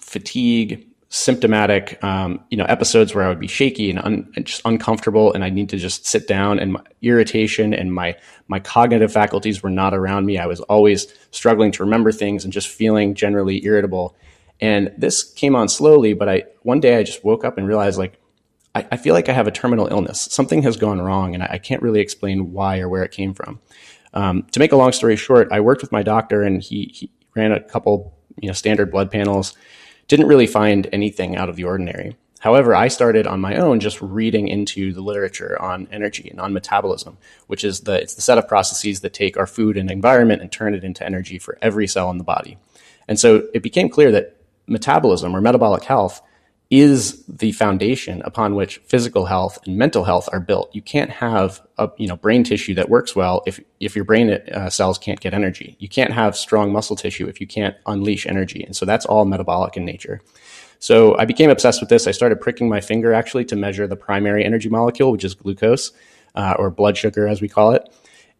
fatigue, 0.00 0.86
symptomatic, 1.08 2.02
um, 2.02 2.40
you 2.50 2.56
know, 2.56 2.64
episodes 2.64 3.14
where 3.14 3.24
I 3.24 3.28
would 3.28 3.40
be 3.40 3.48
shaky 3.48 3.90
and, 3.90 3.98
un- 3.98 4.32
and, 4.36 4.46
just 4.46 4.62
uncomfortable, 4.64 5.32
and 5.32 5.44
I 5.44 5.50
need 5.50 5.68
to 5.70 5.76
just 5.76 6.06
sit 6.06 6.26
down. 6.28 6.58
And 6.58 6.76
irritation 7.02 7.74
and 7.74 7.92
my 7.92 8.16
my 8.48 8.60
cognitive 8.60 9.12
faculties 9.12 9.62
were 9.62 9.70
not 9.70 9.94
around 9.94 10.26
me. 10.26 10.38
I 10.38 10.46
was 10.46 10.60
always 10.60 11.06
struggling 11.30 11.72
to 11.72 11.84
remember 11.84 12.12
things 12.12 12.44
and 12.44 12.52
just 12.52 12.68
feeling 12.68 13.14
generally 13.14 13.64
irritable. 13.64 14.14
And 14.60 14.92
this 14.96 15.24
came 15.24 15.56
on 15.56 15.68
slowly, 15.68 16.14
but 16.14 16.28
I 16.28 16.44
one 16.62 16.80
day 16.80 16.96
I 16.96 17.02
just 17.02 17.24
woke 17.24 17.44
up 17.44 17.58
and 17.58 17.66
realized 17.66 17.98
like 17.98 18.18
I, 18.74 18.86
I 18.92 18.96
feel 18.96 19.14
like 19.14 19.28
I 19.28 19.32
have 19.32 19.46
a 19.46 19.52
terminal 19.52 19.88
illness. 19.88 20.28
Something 20.30 20.62
has 20.62 20.76
gone 20.76 21.00
wrong, 21.00 21.34
and 21.34 21.42
I, 21.42 21.50
I 21.52 21.58
can't 21.58 21.82
really 21.82 22.00
explain 22.00 22.52
why 22.52 22.80
or 22.80 22.88
where 22.88 23.02
it 23.02 23.10
came 23.10 23.34
from. 23.34 23.60
Um, 24.14 24.42
to 24.52 24.58
make 24.58 24.72
a 24.72 24.76
long 24.76 24.92
story 24.92 25.16
short, 25.16 25.48
I 25.50 25.60
worked 25.60 25.82
with 25.82 25.92
my 25.92 26.02
doctor, 26.02 26.42
and 26.42 26.62
he, 26.62 26.90
he 26.94 27.10
ran 27.34 27.52
a 27.52 27.60
couple 27.60 28.14
you 28.40 28.48
know 28.48 28.52
standard 28.52 28.90
blood 28.90 29.10
panels. 29.10 29.54
Didn't 30.08 30.26
really 30.26 30.46
find 30.46 30.88
anything 30.92 31.36
out 31.36 31.48
of 31.48 31.56
the 31.56 31.64
ordinary. 31.64 32.16
However, 32.40 32.74
I 32.74 32.88
started 32.88 33.26
on 33.28 33.40
my 33.40 33.56
own 33.56 33.78
just 33.78 34.02
reading 34.02 34.48
into 34.48 34.92
the 34.92 35.00
literature 35.00 35.60
on 35.62 35.86
energy 35.92 36.28
and 36.28 36.40
on 36.40 36.52
metabolism, 36.52 37.16
which 37.46 37.62
is 37.62 37.80
the 37.80 38.00
it's 38.02 38.14
the 38.14 38.20
set 38.20 38.36
of 38.36 38.48
processes 38.48 39.00
that 39.00 39.12
take 39.12 39.36
our 39.36 39.46
food 39.46 39.76
and 39.76 39.90
environment 39.90 40.42
and 40.42 40.50
turn 40.50 40.74
it 40.74 40.82
into 40.82 41.06
energy 41.06 41.38
for 41.38 41.56
every 41.62 41.86
cell 41.86 42.10
in 42.10 42.18
the 42.18 42.24
body. 42.24 42.58
And 43.06 43.18
so 43.18 43.46
it 43.54 43.62
became 43.62 43.88
clear 43.88 44.10
that 44.10 44.36
metabolism 44.66 45.36
or 45.36 45.40
metabolic 45.40 45.84
health 45.84 46.20
is 46.72 47.22
the 47.26 47.52
foundation 47.52 48.22
upon 48.24 48.54
which 48.54 48.78
physical 48.78 49.26
health 49.26 49.58
and 49.66 49.76
mental 49.76 50.04
health 50.04 50.26
are 50.32 50.40
built. 50.40 50.74
You 50.74 50.80
can't 50.80 51.10
have 51.10 51.60
a 51.76 51.90
you 51.98 52.08
know 52.08 52.16
brain 52.16 52.44
tissue 52.44 52.74
that 52.76 52.88
works 52.88 53.14
well 53.14 53.42
if 53.46 53.60
if 53.78 53.94
your 53.94 54.06
brain 54.06 54.30
uh, 54.30 54.70
cells 54.70 54.96
can't 54.96 55.20
get 55.20 55.34
energy. 55.34 55.76
You 55.80 55.90
can't 55.90 56.14
have 56.14 56.34
strong 56.34 56.72
muscle 56.72 56.96
tissue 56.96 57.28
if 57.28 57.42
you 57.42 57.46
can't 57.46 57.76
unleash 57.84 58.26
energy. 58.26 58.64
And 58.64 58.74
so 58.74 58.86
that's 58.86 59.04
all 59.04 59.26
metabolic 59.26 59.76
in 59.76 59.84
nature. 59.84 60.22
So 60.78 61.16
I 61.18 61.26
became 61.26 61.50
obsessed 61.50 61.82
with 61.82 61.90
this. 61.90 62.06
I 62.06 62.10
started 62.10 62.40
pricking 62.40 62.70
my 62.70 62.80
finger 62.80 63.12
actually 63.12 63.44
to 63.46 63.56
measure 63.56 63.86
the 63.86 63.94
primary 63.94 64.42
energy 64.42 64.70
molecule, 64.70 65.12
which 65.12 65.24
is 65.24 65.34
glucose 65.34 65.92
uh, 66.34 66.54
or 66.58 66.70
blood 66.70 66.96
sugar 66.96 67.28
as 67.28 67.42
we 67.42 67.48
call 67.50 67.72
it. 67.72 67.86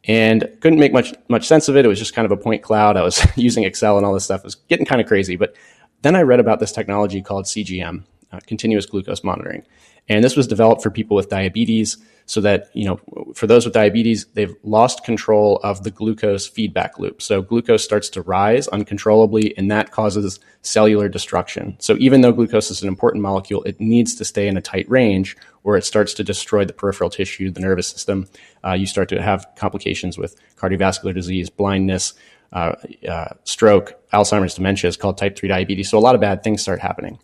And 0.04 0.48
couldn't 0.60 0.78
make 0.78 0.94
much 0.94 1.14
much 1.28 1.46
sense 1.46 1.68
of 1.68 1.76
it. 1.76 1.84
It 1.84 1.88
was 1.88 1.98
just 1.98 2.14
kind 2.14 2.24
of 2.24 2.32
a 2.32 2.38
point 2.38 2.62
cloud. 2.62 2.96
I 2.96 3.02
was 3.02 3.22
using 3.36 3.64
Excel 3.64 3.98
and 3.98 4.06
all 4.06 4.14
this 4.14 4.24
stuff. 4.24 4.40
It 4.40 4.44
was 4.44 4.54
getting 4.54 4.86
kind 4.86 5.02
of 5.02 5.06
crazy, 5.06 5.36
but 5.36 5.54
then 6.00 6.16
I 6.16 6.22
read 6.22 6.40
about 6.40 6.60
this 6.60 6.72
technology 6.72 7.22
called 7.22 7.44
CGM, 7.44 8.04
uh, 8.32 8.40
continuous 8.46 8.86
glucose 8.86 9.22
monitoring. 9.22 9.64
And 10.08 10.24
this 10.24 10.36
was 10.36 10.46
developed 10.46 10.82
for 10.82 10.90
people 10.90 11.16
with 11.16 11.28
diabetes 11.28 11.96
so 12.26 12.40
that, 12.40 12.70
you 12.72 12.84
know, 12.84 13.00
for 13.34 13.46
those 13.46 13.64
with 13.64 13.74
diabetes, 13.74 14.26
they've 14.34 14.54
lost 14.62 15.04
control 15.04 15.60
of 15.62 15.82
the 15.84 15.90
glucose 15.90 16.46
feedback 16.46 16.98
loop. 16.98 17.20
So 17.20 17.42
glucose 17.42 17.84
starts 17.84 18.08
to 18.10 18.22
rise 18.22 18.68
uncontrollably 18.68 19.56
and 19.56 19.70
that 19.70 19.90
causes 19.90 20.40
cellular 20.62 21.08
destruction. 21.08 21.76
So 21.78 21.96
even 21.98 22.20
though 22.20 22.32
glucose 22.32 22.70
is 22.70 22.82
an 22.82 22.88
important 22.88 23.22
molecule, 23.22 23.62
it 23.64 23.80
needs 23.80 24.14
to 24.16 24.24
stay 24.24 24.48
in 24.48 24.56
a 24.56 24.62
tight 24.62 24.88
range 24.88 25.36
or 25.64 25.76
it 25.76 25.84
starts 25.84 26.14
to 26.14 26.24
destroy 26.24 26.64
the 26.64 26.72
peripheral 26.72 27.10
tissue, 27.10 27.50
the 27.50 27.60
nervous 27.60 27.88
system. 27.88 28.28
Uh, 28.64 28.72
you 28.72 28.86
start 28.86 29.08
to 29.10 29.22
have 29.22 29.46
complications 29.56 30.18
with 30.18 30.36
cardiovascular 30.56 31.14
disease, 31.14 31.50
blindness, 31.50 32.14
uh, 32.52 32.74
uh, 33.08 33.28
stroke, 33.44 33.94
Alzheimer's, 34.12 34.54
dementia 34.54 34.88
is 34.88 34.96
called 34.96 35.16
type 35.16 35.36
3 35.36 35.48
diabetes. 35.48 35.88
So 35.90 35.98
a 35.98 36.00
lot 36.00 36.14
of 36.14 36.20
bad 36.20 36.42
things 36.42 36.60
start 36.60 36.80
happening. 36.80 37.18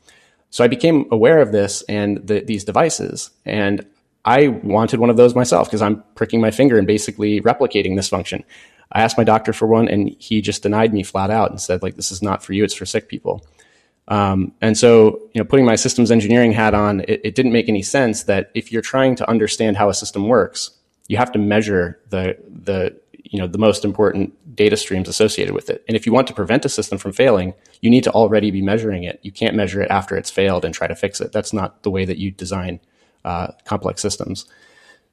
So 0.51 0.65
I 0.65 0.69
became 0.69 1.07
aware 1.11 1.41
of 1.41 1.53
this 1.53 1.83
and 1.89 2.27
the, 2.27 2.41
these 2.41 2.65
devices, 2.65 3.31
and 3.45 3.87
I 4.25 4.49
wanted 4.49 5.01
one 5.01 5.11
of 5.11 5.17
those 5.17 5.35
myself 5.35 5.69
because 5.69 5.83
I'm 5.83 6.03
pricking 6.15 6.41
my 6.41 6.51
finger 6.51 6.79
and 6.79 6.87
basically 6.87 7.41
replicating 7.41 7.97
this 7.97 8.09
function. 8.09 8.45
I 8.93 9.03
asked 9.03 9.19
my 9.19 9.25
doctor 9.25 9.53
for 9.53 9.67
one, 9.67 9.89
and 9.89 10.15
he 10.19 10.41
just 10.41 10.63
denied 10.63 10.95
me 10.95 11.03
flat 11.03 11.31
out 11.31 11.51
and 11.51 11.61
said, 11.61 11.83
like, 11.83 11.97
this 11.97 12.11
is 12.11 12.23
not 12.23 12.43
for 12.43 12.53
you; 12.55 12.65
it's 12.65 12.75
for 12.75 12.87
sick 12.87 13.09
people. 13.09 13.47
Um, 14.09 14.53
and 14.63 14.77
so, 14.77 15.21
you 15.35 15.41
know, 15.41 15.45
putting 15.45 15.67
my 15.67 15.77
systems 15.77 16.11
engineering 16.11 16.53
hat 16.53 16.73
on, 16.73 17.01
it, 17.01 17.21
it 17.25 17.35
didn't 17.35 17.53
make 17.53 17.69
any 17.69 17.83
sense 17.83 18.23
that 18.25 18.51
if 18.55 18.73
you're 18.73 18.81
trying 18.81 19.15
to 19.17 19.29
understand 19.29 19.77
how 19.77 19.91
a 19.91 19.95
system 19.95 20.29
works, 20.29 20.71
you 21.09 21.19
have 21.19 21.33
to 21.33 21.39
measure 21.39 22.01
the 22.09 22.37
the 22.49 22.99
you 23.25 23.39
know 23.39 23.47
the 23.47 23.59
most 23.59 23.85
important 23.85 24.35
data 24.59 24.77
streams 24.77 25.09
associated 25.09 25.55
with 25.55 25.71
it. 25.71 25.85
And 25.87 25.97
if 25.97 26.05
you 26.05 26.13
want 26.13 26.27
to 26.27 26.35
prevent 26.35 26.65
a 26.65 26.69
system 26.69 26.99
from 26.99 27.13
failing, 27.13 27.55
you 27.81 27.89
need 27.89 28.05
to 28.05 28.11
already 28.11 28.51
be 28.51 28.61
measuring 28.61 29.05
it. 29.05 29.21
You 29.23 29.31
can't 29.31 29.55
measure 29.55 29.81
it 29.81 29.91
after 29.91 30.17
it's 30.17 30.31
failed 30.31 30.65
and 30.65 30.75
try 30.75 30.89
to 30.89 30.97
fix 30.97 31.21
it. 31.21 31.33
That's 31.33 31.53
not 31.53 31.85
the 31.85 31.91
way 31.91 32.05
that 32.05 32.19
you 32.19 32.33
design 32.33 32.81
uh, 33.25 33.53
complex 33.65 34.03
systems. 34.03 34.47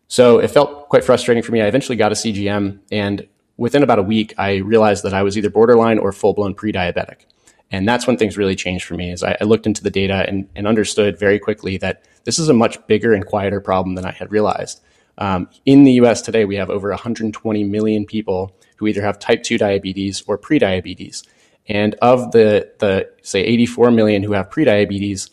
So 0.08 0.40
it 0.40 0.50
felt 0.50 0.90
quite 0.90 1.04
frustrating 1.04 1.44
for 1.44 1.52
me. 1.52 1.62
I 1.62 1.68
eventually 1.68 1.96
got 1.96 2.12
a 2.12 2.16
CGM, 2.16 2.80
and 2.92 3.28
within 3.58 3.84
about 3.84 4.00
a 4.00 4.04
week, 4.04 4.34
I 4.38 4.56
realized 4.58 5.04
that 5.04 5.14
I 5.14 5.24
was 5.24 5.38
either 5.38 5.50
borderline 5.50 6.00
or 6.00 6.12
full 6.12 6.34
blown 6.34 6.56
pre 6.56 6.72
diabetic. 6.72 7.26
And 7.72 7.88
that's 7.88 8.06
when 8.06 8.18
things 8.18 8.38
really 8.38 8.56
changed 8.56 8.86
for 8.86 8.96
me. 8.96 9.12
Is 9.12 9.24
I, 9.24 9.38
I 9.40 9.44
looked 9.44 9.68
into 9.68 9.84
the 9.84 9.92
data 9.92 10.26
and, 10.28 10.48
and, 10.56 10.68
understood 10.68 11.20
very 11.20 11.40
quickly 11.40 11.78
that 11.78 12.04
this 12.24 12.38
is 12.38 12.50
a 12.50 12.54
much 12.54 12.86
bigger 12.88 13.14
and 13.14 13.26
quieter 13.26 13.60
problem 13.60 13.96
than 13.96 14.06
I 14.06 14.12
had 14.12 14.32
realized. 14.32 14.82
Um, 15.18 15.50
in 15.66 15.84
the 15.84 15.94
U.S. 15.94 16.22
today, 16.22 16.46
we 16.46 16.56
have 16.56 16.70
over 16.70 16.90
120 16.90 17.64
million 17.64 18.06
people 18.06 18.56
either 18.88 19.02
have 19.02 19.20
type 19.20 19.44
2 19.44 19.58
diabetes 19.58 20.24
or 20.28 20.38
prediabetes. 20.38 21.26
And 21.68 21.96
of 21.96 22.32
the, 22.32 22.72
the 22.80 23.10
say 23.22 23.42
84 23.42 23.92
million 23.92 24.24
who 24.24 24.34
have 24.34 24.50
prediabetes, 24.50 25.30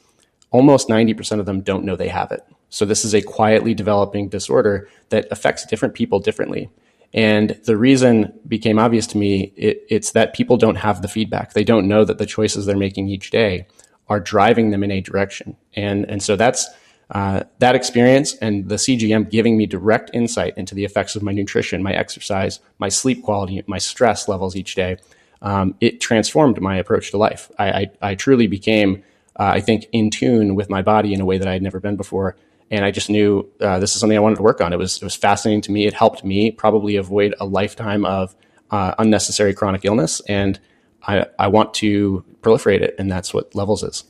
almost 0.50 0.88
90% 0.88 1.40
of 1.40 1.46
them 1.46 1.60
don't 1.60 1.84
know 1.84 1.96
they 1.96 2.08
have 2.08 2.32
it. 2.32 2.42
So 2.68 2.86
this 2.86 3.04
is 3.04 3.14
a 3.14 3.20
quietly 3.20 3.74
developing 3.74 4.28
disorder 4.28 4.88
that 5.10 5.26
affects 5.30 5.66
different 5.66 5.94
people 5.94 6.20
differently. 6.20 6.70
And 7.12 7.50
the 7.64 7.76
reason 7.76 8.32
became 8.48 8.78
obvious 8.78 9.06
to 9.08 9.18
me, 9.18 9.52
it, 9.56 9.84
it's 9.90 10.12
that 10.12 10.32
people 10.32 10.56
don't 10.56 10.76
have 10.76 11.02
the 11.02 11.08
feedback. 11.08 11.52
They 11.52 11.64
don't 11.64 11.86
know 11.86 12.04
that 12.04 12.16
the 12.16 12.24
choices 12.24 12.64
they're 12.64 12.76
making 12.76 13.08
each 13.08 13.30
day 13.30 13.66
are 14.08 14.20
driving 14.20 14.70
them 14.70 14.82
in 14.82 14.90
a 14.90 15.02
direction. 15.02 15.56
And, 15.74 16.06
and 16.06 16.22
so 16.22 16.36
that's 16.36 16.66
uh, 17.12 17.44
that 17.58 17.74
experience 17.74 18.34
and 18.36 18.68
the 18.68 18.76
CGM 18.76 19.30
giving 19.30 19.56
me 19.56 19.66
direct 19.66 20.10
insight 20.12 20.56
into 20.56 20.74
the 20.74 20.84
effects 20.84 21.14
of 21.14 21.22
my 21.22 21.32
nutrition, 21.32 21.82
my 21.82 21.92
exercise, 21.92 22.60
my 22.78 22.88
sleep 22.88 23.22
quality, 23.22 23.62
my 23.66 23.78
stress 23.78 24.28
levels 24.28 24.56
each 24.56 24.74
day. 24.74 24.96
Um, 25.42 25.74
it 25.80 26.00
transformed 26.00 26.60
my 26.60 26.76
approach 26.76 27.10
to 27.10 27.18
life. 27.18 27.50
I, 27.58 27.70
I, 27.70 27.90
I 28.00 28.14
truly 28.14 28.46
became, 28.46 29.02
uh, 29.38 29.50
I 29.54 29.60
think, 29.60 29.86
in 29.92 30.10
tune 30.10 30.54
with 30.54 30.70
my 30.70 30.82
body 30.82 31.12
in 31.12 31.20
a 31.20 31.24
way 31.24 31.38
that 31.38 31.48
I 31.48 31.52
had 31.52 31.62
never 31.62 31.80
been 31.80 31.96
before 31.96 32.36
and 32.72 32.86
I 32.86 32.90
just 32.90 33.10
knew 33.10 33.48
uh, 33.60 33.78
this 33.78 33.94
is 33.94 34.00
something 34.00 34.16
I 34.16 34.20
wanted 34.20 34.36
to 34.36 34.42
work 34.42 34.62
on. 34.62 34.72
It 34.72 34.78
was 34.78 34.96
it 34.96 35.04
was 35.04 35.14
fascinating 35.14 35.60
to 35.62 35.72
me. 35.72 35.86
It 35.86 35.92
helped 35.92 36.24
me 36.24 36.50
probably 36.50 36.96
avoid 36.96 37.34
a 37.38 37.44
lifetime 37.44 38.04
of 38.06 38.34
uh, 38.70 38.94
unnecessary 38.98 39.52
chronic 39.52 39.84
illness, 39.84 40.20
and 40.26 40.58
I 41.06 41.26
I 41.38 41.48
want 41.48 41.74
to 41.74 42.24
proliferate 42.40 42.80
it, 42.80 42.96
and 42.98 43.12
that's 43.12 43.34
what 43.34 43.54
Levels 43.54 43.82
is. 43.82 44.04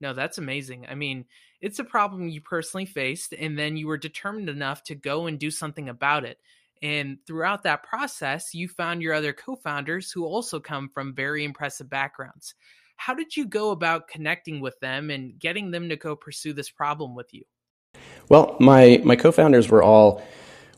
No, 0.00 0.14
that's 0.14 0.38
amazing. 0.38 0.86
I 0.88 0.94
mean, 0.94 1.26
it's 1.66 1.80
a 1.80 1.84
problem 1.84 2.28
you 2.28 2.40
personally 2.40 2.86
faced, 2.86 3.32
and 3.32 3.58
then 3.58 3.76
you 3.76 3.88
were 3.88 3.98
determined 3.98 4.48
enough 4.48 4.84
to 4.84 4.94
go 4.94 5.26
and 5.26 5.36
do 5.36 5.50
something 5.50 5.88
about 5.88 6.24
it. 6.24 6.38
And 6.80 7.18
throughout 7.26 7.64
that 7.64 7.82
process, 7.82 8.54
you 8.54 8.68
found 8.68 9.02
your 9.02 9.14
other 9.14 9.32
co 9.32 9.56
founders 9.56 10.12
who 10.12 10.24
also 10.24 10.60
come 10.60 10.88
from 10.88 11.12
very 11.12 11.42
impressive 11.42 11.90
backgrounds. 11.90 12.54
How 12.96 13.14
did 13.14 13.36
you 13.36 13.46
go 13.46 13.72
about 13.72 14.06
connecting 14.06 14.60
with 14.60 14.78
them 14.78 15.10
and 15.10 15.40
getting 15.40 15.72
them 15.72 15.88
to 15.88 15.96
go 15.96 16.14
pursue 16.14 16.52
this 16.52 16.70
problem 16.70 17.16
with 17.16 17.34
you? 17.34 17.42
Well, 18.28 18.56
my 18.60 19.00
my 19.04 19.16
co-founders 19.16 19.68
were 19.68 19.82
all 19.82 20.22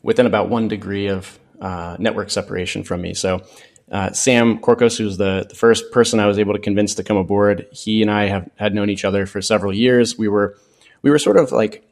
within 0.01 0.25
about 0.25 0.49
one 0.49 0.69
degree 0.69 1.05
of 1.05 1.37
uh, 1.61 1.97
network 1.99 2.31
separation 2.31 2.83
from 2.83 3.01
me. 3.01 3.13
So 3.13 3.43
uh, 3.91 4.11
Sam 4.13 4.57
Korkos, 4.57 4.97
who's 4.97 5.17
the, 5.17 5.45
the 5.47 5.55
first 5.55 5.91
person 5.91 6.19
I 6.19 6.25
was 6.25 6.39
able 6.39 6.53
to 6.53 6.59
convince 6.59 6.95
to 6.95 7.03
come 7.03 7.17
aboard, 7.17 7.67
he 7.71 8.01
and 8.01 8.09
I 8.09 8.25
have 8.25 8.49
had 8.55 8.73
known 8.73 8.89
each 8.89 9.05
other 9.05 9.27
for 9.27 9.39
several 9.39 9.71
years. 9.73 10.17
We 10.17 10.27
were 10.27 10.57
we 11.01 11.09
were 11.09 11.19
sort 11.19 11.37
of 11.37 11.51
like 11.51 11.87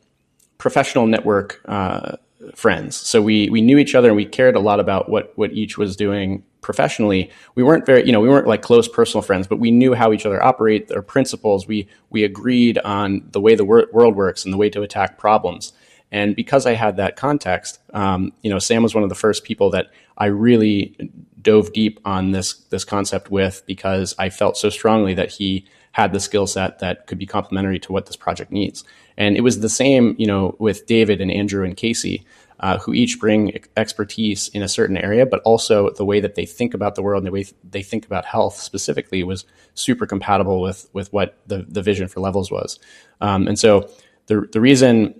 professional 0.57 1.07
network 1.07 1.61
uh, 1.65 2.17
friends. 2.55 2.95
So 2.95 3.21
we 3.21 3.49
we 3.49 3.61
knew 3.61 3.77
each 3.77 3.95
other 3.95 4.09
and 4.09 4.17
we 4.17 4.25
cared 4.25 4.55
a 4.55 4.59
lot 4.59 4.79
about 4.79 5.09
what 5.09 5.33
what 5.37 5.51
each 5.53 5.77
was 5.77 5.95
doing 5.95 6.43
professionally, 6.67 7.31
we 7.55 7.63
weren't 7.63 7.85
very, 7.85 8.05
you 8.05 8.11
know, 8.11 8.19
we 8.19 8.27
weren't 8.27 8.45
like 8.45 8.61
close 8.61 8.89
personal 8.89 9.21
friends, 9.21 9.47
but 9.47 9.57
we 9.57 9.71
knew 9.71 9.93
how 9.93 10.11
each 10.11 10.25
other 10.25 10.43
operate, 10.43 10.89
their 10.89 11.01
principles. 11.01 11.65
We 11.65 11.87
we 12.09 12.25
agreed 12.25 12.77
on 12.79 13.25
the 13.31 13.39
way 13.39 13.55
the 13.55 13.63
wor- 13.63 13.87
world 13.93 14.17
works 14.17 14.43
and 14.43 14.53
the 14.53 14.57
way 14.57 14.69
to 14.71 14.81
attack 14.81 15.17
problems. 15.17 15.71
And 16.11 16.35
because 16.35 16.65
I 16.65 16.73
had 16.73 16.97
that 16.97 17.15
context, 17.15 17.79
um, 17.93 18.33
you 18.41 18.49
know, 18.49 18.59
Sam 18.59 18.83
was 18.83 18.93
one 18.93 19.03
of 19.03 19.09
the 19.09 19.15
first 19.15 19.45
people 19.45 19.69
that 19.71 19.91
I 20.17 20.25
really 20.25 20.95
dove 21.41 21.71
deep 21.71 22.01
on 22.03 22.31
this 22.31 22.55
this 22.69 22.83
concept 22.83 23.31
with 23.31 23.63
because 23.65 24.13
I 24.19 24.29
felt 24.29 24.57
so 24.57 24.69
strongly 24.69 25.13
that 25.13 25.31
he 25.31 25.65
had 25.91 26.13
the 26.13 26.19
skill 26.19 26.47
set 26.47 26.79
that 26.79 27.07
could 27.07 27.17
be 27.17 27.25
complementary 27.25 27.79
to 27.79 27.91
what 27.91 28.05
this 28.05 28.15
project 28.15 28.51
needs. 28.51 28.83
And 29.17 29.35
it 29.35 29.41
was 29.41 29.59
the 29.59 29.69
same, 29.69 30.15
you 30.17 30.27
know, 30.27 30.55
with 30.59 30.85
David 30.85 31.21
and 31.21 31.31
Andrew 31.31 31.63
and 31.63 31.75
Casey 31.75 32.25
uh, 32.59 32.77
who 32.79 32.93
each 32.93 33.19
bring 33.19 33.59
expertise 33.75 34.47
in 34.49 34.63
a 34.63 34.67
certain 34.67 34.97
area, 34.97 35.25
but 35.25 35.41
also 35.41 35.91
the 35.91 36.05
way 36.05 36.19
that 36.19 36.35
they 36.35 36.45
think 36.45 36.73
about 36.73 36.95
the 36.95 37.01
world 37.01 37.19
and 37.19 37.27
the 37.27 37.31
way 37.31 37.45
they 37.63 37.83
think 37.83 38.05
about 38.05 38.25
health 38.25 38.57
specifically 38.57 39.23
was 39.23 39.45
super 39.75 40.05
compatible 40.05 40.61
with 40.61 40.89
with 40.93 41.11
what 41.13 41.37
the 41.45 41.65
the 41.69 41.81
vision 41.81 42.07
for 42.07 42.19
Levels 42.19 42.51
was. 42.51 42.79
Um, 43.21 43.47
and 43.47 43.59
so 43.59 43.89
the 44.25 44.47
the 44.51 44.61
reason, 44.61 45.19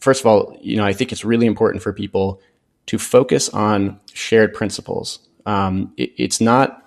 first 0.00 0.20
of 0.20 0.26
all, 0.26 0.56
you 0.60 0.76
know, 0.76 0.84
I 0.84 0.92
think 0.92 1.12
it's 1.12 1.24
really 1.24 1.46
important 1.46 1.82
for 1.82 1.92
people 1.92 2.40
to 2.86 2.98
focus 2.98 3.48
on 3.50 4.00
shared 4.12 4.52
principles. 4.52 5.20
Um, 5.46 5.92
it, 5.96 6.12
it's 6.16 6.40
not. 6.40 6.81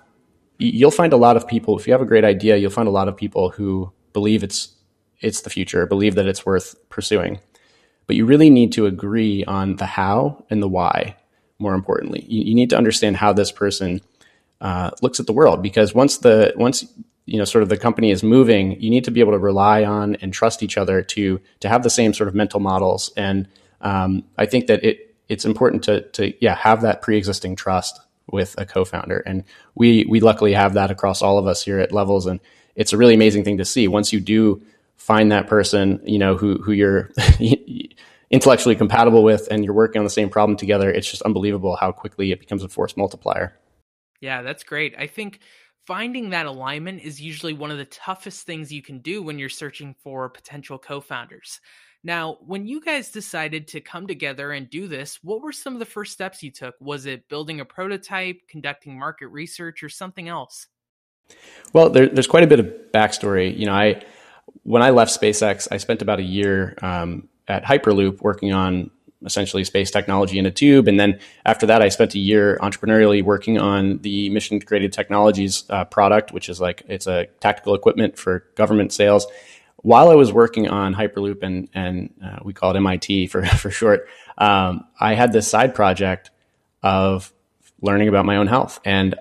You'll 0.58 0.90
find 0.90 1.12
a 1.12 1.18
lot 1.18 1.36
of 1.36 1.46
people. 1.46 1.78
If 1.78 1.86
you 1.86 1.92
have 1.92 2.02
a 2.02 2.06
great 2.06 2.24
idea, 2.24 2.56
you'll 2.56 2.70
find 2.70 2.88
a 2.88 2.92
lot 2.92 3.08
of 3.08 3.16
people 3.16 3.50
who 3.50 3.92
believe 4.12 4.42
it's 4.42 4.74
it's 5.20 5.42
the 5.42 5.50
future, 5.50 5.86
believe 5.86 6.14
that 6.14 6.26
it's 6.26 6.44
worth 6.44 6.76
pursuing 6.90 7.40
but 8.06 8.16
you 8.16 8.24
really 8.24 8.50
need 8.50 8.72
to 8.72 8.86
agree 8.86 9.44
on 9.44 9.76
the 9.76 9.86
how 9.86 10.44
and 10.50 10.62
the 10.62 10.68
why. 10.68 11.16
More 11.58 11.74
importantly, 11.74 12.24
you, 12.28 12.42
you 12.44 12.54
need 12.54 12.70
to 12.70 12.76
understand 12.76 13.16
how 13.16 13.32
this 13.32 13.50
person 13.50 14.00
uh, 14.60 14.90
looks 15.02 15.20
at 15.20 15.26
the 15.26 15.32
world 15.32 15.62
because 15.62 15.94
once 15.94 16.18
the 16.18 16.52
once 16.56 16.84
you 17.24 17.38
know 17.38 17.44
sort 17.44 17.62
of 17.62 17.68
the 17.68 17.76
company 17.76 18.10
is 18.10 18.22
moving, 18.22 18.80
you 18.80 18.90
need 18.90 19.04
to 19.04 19.10
be 19.10 19.20
able 19.20 19.32
to 19.32 19.38
rely 19.38 19.84
on 19.84 20.16
and 20.16 20.32
trust 20.32 20.62
each 20.62 20.76
other 20.78 21.02
to 21.02 21.40
to 21.60 21.68
have 21.68 21.82
the 21.82 21.90
same 21.90 22.12
sort 22.12 22.28
of 22.28 22.34
mental 22.34 22.60
models. 22.60 23.10
And 23.16 23.48
um, 23.80 24.24
I 24.38 24.46
think 24.46 24.66
that 24.66 24.84
it 24.84 25.16
it's 25.28 25.44
important 25.44 25.82
to 25.84 26.02
to 26.10 26.32
yeah 26.40 26.54
have 26.54 26.82
that 26.82 27.02
pre 27.02 27.16
existing 27.16 27.56
trust 27.56 28.00
with 28.30 28.54
a 28.58 28.66
co-founder, 28.66 29.18
and 29.20 29.44
we 29.74 30.04
we 30.08 30.20
luckily 30.20 30.52
have 30.52 30.74
that 30.74 30.90
across 30.90 31.22
all 31.22 31.38
of 31.38 31.46
us 31.46 31.64
here 31.64 31.78
at 31.78 31.92
Levels, 31.92 32.26
and 32.26 32.40
it's 32.74 32.92
a 32.92 32.96
really 32.96 33.14
amazing 33.14 33.44
thing 33.44 33.58
to 33.58 33.64
see 33.64 33.88
once 33.88 34.12
you 34.12 34.20
do 34.20 34.62
find 34.96 35.30
that 35.30 35.46
person, 35.46 36.00
you 36.04 36.18
know, 36.18 36.36
who 36.36 36.60
who 36.62 36.72
you're 36.72 37.10
intellectually 38.30 38.74
compatible 38.74 39.22
with 39.22 39.46
and 39.50 39.64
you're 39.64 39.74
working 39.74 40.00
on 40.00 40.04
the 40.04 40.10
same 40.10 40.28
problem 40.28 40.56
together, 40.56 40.90
it's 40.90 41.08
just 41.08 41.22
unbelievable 41.22 41.76
how 41.76 41.92
quickly 41.92 42.32
it 42.32 42.40
becomes 42.40 42.62
a 42.62 42.68
force 42.68 42.96
multiplier. 42.96 43.56
Yeah, 44.20 44.42
that's 44.42 44.64
great. 44.64 44.94
I 44.98 45.06
think 45.06 45.40
finding 45.86 46.30
that 46.30 46.46
alignment 46.46 47.02
is 47.02 47.20
usually 47.20 47.52
one 47.52 47.70
of 47.70 47.78
the 47.78 47.84
toughest 47.84 48.44
things 48.44 48.72
you 48.72 48.82
can 48.82 48.98
do 48.98 49.22
when 49.22 49.38
you're 49.38 49.48
searching 49.48 49.94
for 50.02 50.28
potential 50.28 50.78
co-founders. 50.78 51.60
Now, 52.04 52.38
when 52.46 52.66
you 52.66 52.80
guys 52.80 53.10
decided 53.10 53.68
to 53.68 53.80
come 53.80 54.06
together 54.06 54.52
and 54.52 54.70
do 54.70 54.86
this, 54.86 55.18
what 55.22 55.42
were 55.42 55.52
some 55.52 55.72
of 55.72 55.78
the 55.80 55.86
first 55.86 56.12
steps 56.12 56.42
you 56.42 56.50
took? 56.50 56.74
Was 56.80 57.06
it 57.06 57.28
building 57.28 57.60
a 57.60 57.64
prototype, 57.64 58.42
conducting 58.48 58.98
market 58.98 59.28
research, 59.28 59.82
or 59.82 59.88
something 59.88 60.28
else? 60.28 60.68
Well, 61.72 61.90
there, 61.90 62.06
there's 62.06 62.26
quite 62.26 62.44
a 62.44 62.46
bit 62.46 62.60
of 62.60 62.66
backstory. 62.94 63.56
You 63.56 63.66
know, 63.66 63.74
I 63.74 64.02
when 64.62 64.82
I 64.82 64.90
left 64.90 65.18
SpaceX, 65.18 65.68
I 65.70 65.78
spent 65.78 66.02
about 66.02 66.18
a 66.20 66.22
year 66.22 66.76
um, 66.82 67.28
at 67.48 67.64
Hyperloop 67.64 68.20
working 68.22 68.52
on 68.52 68.90
essentially 69.24 69.64
space 69.64 69.90
technology 69.90 70.38
in 70.38 70.46
a 70.46 70.50
tube. 70.50 70.88
And 70.88 71.00
then 71.00 71.18
after 71.44 71.66
that, 71.66 71.82
I 71.82 71.88
spent 71.88 72.14
a 72.14 72.18
year 72.18 72.58
entrepreneurially 72.62 73.22
working 73.22 73.58
on 73.58 73.98
the 73.98 74.28
Mission 74.30 74.54
Integrated 74.54 74.92
Technologies 74.92 75.64
uh, 75.70 75.84
product, 75.84 76.32
which 76.32 76.48
is 76.48 76.60
like 76.60 76.82
it's 76.88 77.06
a 77.06 77.26
tactical 77.40 77.74
equipment 77.74 78.18
for 78.18 78.44
government 78.54 78.92
sales. 78.92 79.26
While 79.86 80.10
I 80.10 80.16
was 80.16 80.32
working 80.32 80.66
on 80.68 80.96
Hyperloop 80.96 81.44
and 81.44 81.68
and 81.72 82.12
uh, 82.24 82.40
we 82.42 82.52
call 82.52 82.72
it 82.72 82.76
MIT 82.76 83.28
for 83.28 83.46
for 83.62 83.70
short, 83.70 84.08
um, 84.36 84.84
I 84.98 85.14
had 85.14 85.32
this 85.32 85.46
side 85.46 85.76
project 85.76 86.32
of 86.82 87.32
learning 87.80 88.08
about 88.08 88.24
my 88.24 88.36
own 88.36 88.48
health, 88.48 88.80
and 88.84 89.14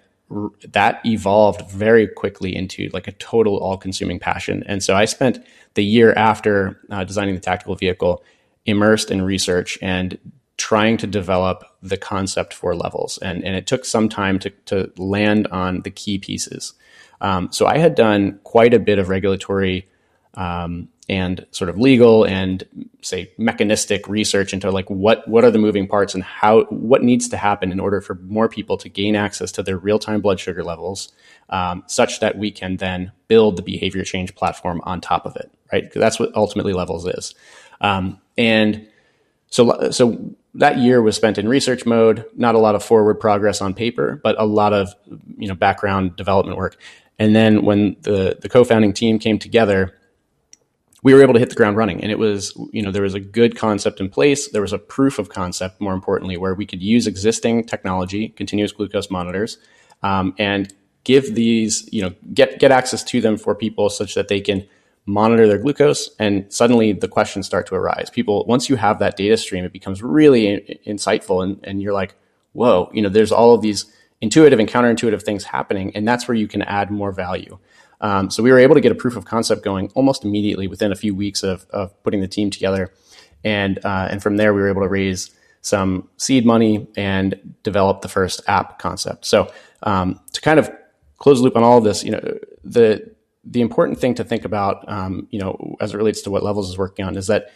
that 0.74 1.06
evolved 1.06 1.70
very 1.70 2.08
quickly 2.08 2.56
into 2.56 2.90
like 2.94 3.08
a 3.08 3.12
total 3.12 3.58
all-consuming 3.58 4.18
passion. 4.18 4.64
And 4.66 4.82
so 4.82 4.96
I 4.96 5.06
spent 5.06 5.38
the 5.76 5.86
year 5.86 6.14
after 6.14 6.82
uh, 6.90 7.04
designing 7.04 7.36
the 7.36 7.42
tactical 7.42 7.76
vehicle 7.76 8.24
immersed 8.66 9.12
in 9.12 9.22
research 9.22 9.78
and 9.84 10.18
trying 10.58 10.98
to 10.98 11.06
develop 11.06 11.64
the 11.84 11.98
concept 11.98 12.56
for 12.56 12.76
levels. 12.76 13.20
And, 13.20 13.44
and 13.44 13.56
it 13.56 13.68
took 13.68 13.86
some 13.86 14.10
time 14.10 14.40
to, 14.40 14.50
to 14.66 14.92
land 14.98 15.46
on 15.52 15.82
the 15.82 15.92
key 15.92 16.18
pieces. 16.18 16.74
Um, 17.22 17.52
so 17.52 17.68
I 17.68 17.78
had 17.78 17.94
done 17.94 18.40
quite 18.44 18.74
a 18.74 18.80
bit 18.80 18.98
of 18.98 19.10
regulatory 19.10 19.88
um, 20.36 20.90
and 21.08 21.46
sort 21.52 21.70
of 21.70 21.78
legal 21.78 22.26
and 22.26 22.64
say 23.02 23.32
mechanistic 23.38 24.08
research 24.08 24.54
into 24.54 24.72
like 24.72 24.90
what 24.90 25.28
what 25.28 25.44
are 25.44 25.52
the 25.52 25.60
moving 25.60 25.88
parts 25.88 26.16
and 26.16 26.24
how 26.24 26.64
what 26.66 27.04
needs 27.04 27.30
to 27.30 27.38
happen 27.38 27.72
in 27.72 27.80
order 27.80 28.02
for 28.02 28.16
more 28.16 28.50
people 28.50 28.78
to 28.78 28.90
gain 28.90 29.16
access 29.16 29.52
to 29.52 29.64
their 29.64 29.78
real 29.78 30.00
time 30.00 30.22
blood 30.22 30.40
sugar 30.40 30.64
levels, 30.64 31.14
um, 31.50 31.84
such 31.88 32.20
that 32.20 32.38
we 32.38 32.52
can 32.52 32.78
then 32.78 33.12
build 33.28 33.56
the 33.56 33.62
behavior 33.62 34.04
change 34.04 34.34
platform 34.36 34.82
on 34.84 35.00
top 35.00 35.26
of 35.26 35.36
it, 35.36 35.52
right? 35.72 35.84
Because 35.84 36.00
that's 36.00 36.20
what 36.20 36.34
ultimately 36.36 36.74
levels 36.74 37.06
is. 37.06 37.36
Um, 37.82 38.20
and 38.38 38.88
so 39.48 39.92
so 39.92 40.36
that 40.56 40.78
year 40.78 41.02
was 41.02 41.16
spent 41.16 41.38
in 41.38 41.48
research 41.48 41.86
mode, 41.86 42.26
not 42.36 42.56
a 42.56 42.60
lot 42.60 42.76
of 42.76 42.84
forward 42.84 43.20
progress 43.20 43.62
on 43.62 43.74
paper, 43.74 44.20
but 44.24 44.36
a 44.40 44.46
lot 44.46 44.74
of 44.74 44.94
you 45.38 45.48
know 45.48 45.56
background 45.56 46.16
development 46.16 46.58
work. 46.58 46.78
And 47.20 47.36
then 47.36 47.64
when 47.64 47.96
the 48.02 48.38
the 48.42 48.50
co-founding 48.50 48.94
team 48.94 49.20
came 49.20 49.38
together, 49.38 49.96
we 51.06 51.14
were 51.14 51.22
able 51.22 51.36
to 51.36 51.40
hit 51.40 51.50
the 51.50 51.56
ground 51.56 51.78
running. 51.78 52.02
And 52.02 52.12
it 52.12 52.18
was 52.18 52.52
you 52.72 52.82
know 52.82 52.90
there 52.90 53.04
was 53.04 53.14
a 53.14 53.20
good 53.20 53.56
concept 53.56 54.00
in 54.00 54.10
place. 54.10 54.50
There 54.50 54.64
was 54.64 54.74
a 54.74 54.80
proof 54.80 55.20
of 55.20 55.30
concept, 55.30 55.80
more 55.80 55.94
importantly, 55.94 56.36
where 56.36 56.56
we 56.56 56.66
could 56.66 56.82
use 56.82 57.06
existing 57.06 57.66
technology, 57.66 58.30
continuous 58.30 58.72
glucose 58.72 59.12
monitors, 59.12 59.60
um, 60.02 60.34
and 60.40 60.74
give 61.04 61.36
these 61.36 61.88
you 61.94 62.02
know 62.02 62.12
get 62.34 62.58
get 62.58 62.72
access 62.72 63.04
to 63.04 63.22
them 63.22 63.38
for 63.38 63.54
people 63.54 63.88
such 63.88 64.16
that 64.16 64.30
they 64.30 64.42
can 64.42 64.68
monitor 65.06 65.48
their 65.48 65.60
glucose 65.60 66.10
and 66.18 66.52
suddenly 66.52 66.92
the 66.92 67.08
questions 67.08 67.46
start 67.46 67.68
to 67.68 67.76
arise 67.76 68.10
people 68.10 68.44
once 68.48 68.70
you 68.70 68.76
have 68.76 68.98
that 68.98 69.16
data 69.16 69.38
stream 69.38 69.64
it 69.64 69.72
becomes 69.72 70.02
really 70.02 70.48
in, 70.48 70.60
insightful 70.96 71.44
and, 71.44 71.60
and 71.64 71.80
you're 71.80 71.94
like 71.94 72.16
whoa 72.54 72.90
you 72.92 73.04
know 73.04 73.10
there's 73.10 73.32
all 73.32 73.54
of 73.54 73.62
these 73.62 73.86
intuitive 74.22 74.58
and 74.58 74.68
counterintuitive 74.68 75.22
things 75.22 75.44
happening 75.44 75.96
and 75.96 76.08
that's 76.08 76.28
where 76.28 76.34
you 76.34 76.48
can 76.48 76.64
add 76.64 76.90
more 76.90 77.12
value 77.12 77.60
um, 78.06 78.30
so 78.30 78.44
we 78.44 78.52
were 78.52 78.60
able 78.60 78.76
to 78.76 78.82
get 78.82 78.92
a 78.92 78.96
proof 78.96 79.16
of 79.16 79.26
concept 79.26 79.64
going 79.64 79.90
almost 79.96 80.24
immediately 80.24 80.68
within 80.68 80.92
a 80.92 80.96
few 80.96 81.16
weeks 81.16 81.42
of, 81.42 81.66
of 81.72 81.92
putting 82.04 82.22
the 82.22 82.28
team 82.28 82.52
together. 82.52 82.94
And 83.44 83.84
uh, 83.84 84.08
and 84.12 84.22
from 84.22 84.38
there 84.38 84.54
we 84.54 84.62
were 84.62 84.70
able 84.70 84.84
to 84.84 84.88
raise 84.88 85.32
some 85.62 86.08
seed 86.18 86.46
money 86.46 86.88
and 86.96 87.56
develop 87.64 88.02
the 88.02 88.08
first 88.08 88.42
app 88.48 88.78
concept. 88.78 89.26
So 89.26 89.52
um, 89.82 90.20
to 90.34 90.42
kind 90.42 90.60
of 90.60 90.70
close 91.18 91.40
the 91.40 91.46
loop 91.46 91.56
on 91.56 91.64
all 91.64 91.80
of 91.80 91.84
this 91.84 92.04
you 92.04 92.12
know 92.12 92.22
the 92.64 93.16
the 93.44 93.62
important 93.62 94.00
thing 94.00 94.14
to 94.16 94.24
think 94.24 94.46
about, 94.46 94.88
um, 94.90 95.28
you 95.32 95.40
know, 95.40 95.76
as 95.80 95.94
it 95.94 95.98
relates 95.98 96.22
to 96.24 96.32
what 96.32 96.44
Levels 96.44 96.70
is 96.70 96.78
working 96.78 97.06
on, 97.06 97.18
is 97.18 97.28
that 97.28 97.52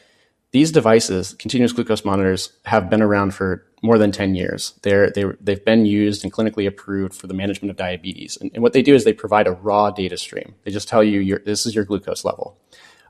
these 0.51 0.71
devices, 0.71 1.35
continuous 1.35 1.73
glucose 1.73 2.03
monitors, 2.03 2.53
have 2.65 2.89
been 2.89 3.01
around 3.01 3.33
for 3.33 3.65
more 3.81 3.97
than 3.97 4.11
10 4.11 4.35
years. 4.35 4.73
They're, 4.81 5.09
they, 5.11 5.25
they've 5.39 5.63
been 5.63 5.85
used 5.85 6.23
and 6.23 6.33
clinically 6.33 6.67
approved 6.67 7.13
for 7.13 7.27
the 7.27 7.33
management 7.33 7.69
of 7.69 7.77
diabetes. 7.77 8.37
And, 8.41 8.51
and, 8.53 8.63
what 8.63 8.73
they 8.73 8.81
do 8.81 8.95
is 8.95 9.03
they 9.03 9.13
provide 9.13 9.47
a 9.47 9.51
raw 9.51 9.91
data 9.91 10.17
stream. 10.17 10.55
They 10.63 10.71
just 10.71 10.89
tell 10.89 11.03
you 11.03 11.19
your, 11.19 11.39
this 11.39 11.65
is 11.65 11.75
your 11.75 11.85
glucose 11.85 12.25
level. 12.25 12.57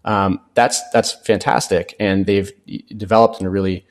Um, 0.06 0.42
that's, 0.54 0.82
that's 0.92 1.14
fantastic. 1.14 1.96
And 2.00 2.26
they've 2.26 2.52
developed 2.96 3.40
in 3.40 3.48
a 3.48 3.50
really 3.50 3.86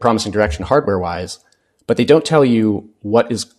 promising 0.00 0.32
direction 0.32 0.64
hardware 0.64 0.98
wise, 0.98 1.40
but 1.86 1.96
they 1.96 2.04
don't 2.04 2.24
tell 2.24 2.44
you 2.44 2.90
what 3.00 3.30
is, 3.32 3.52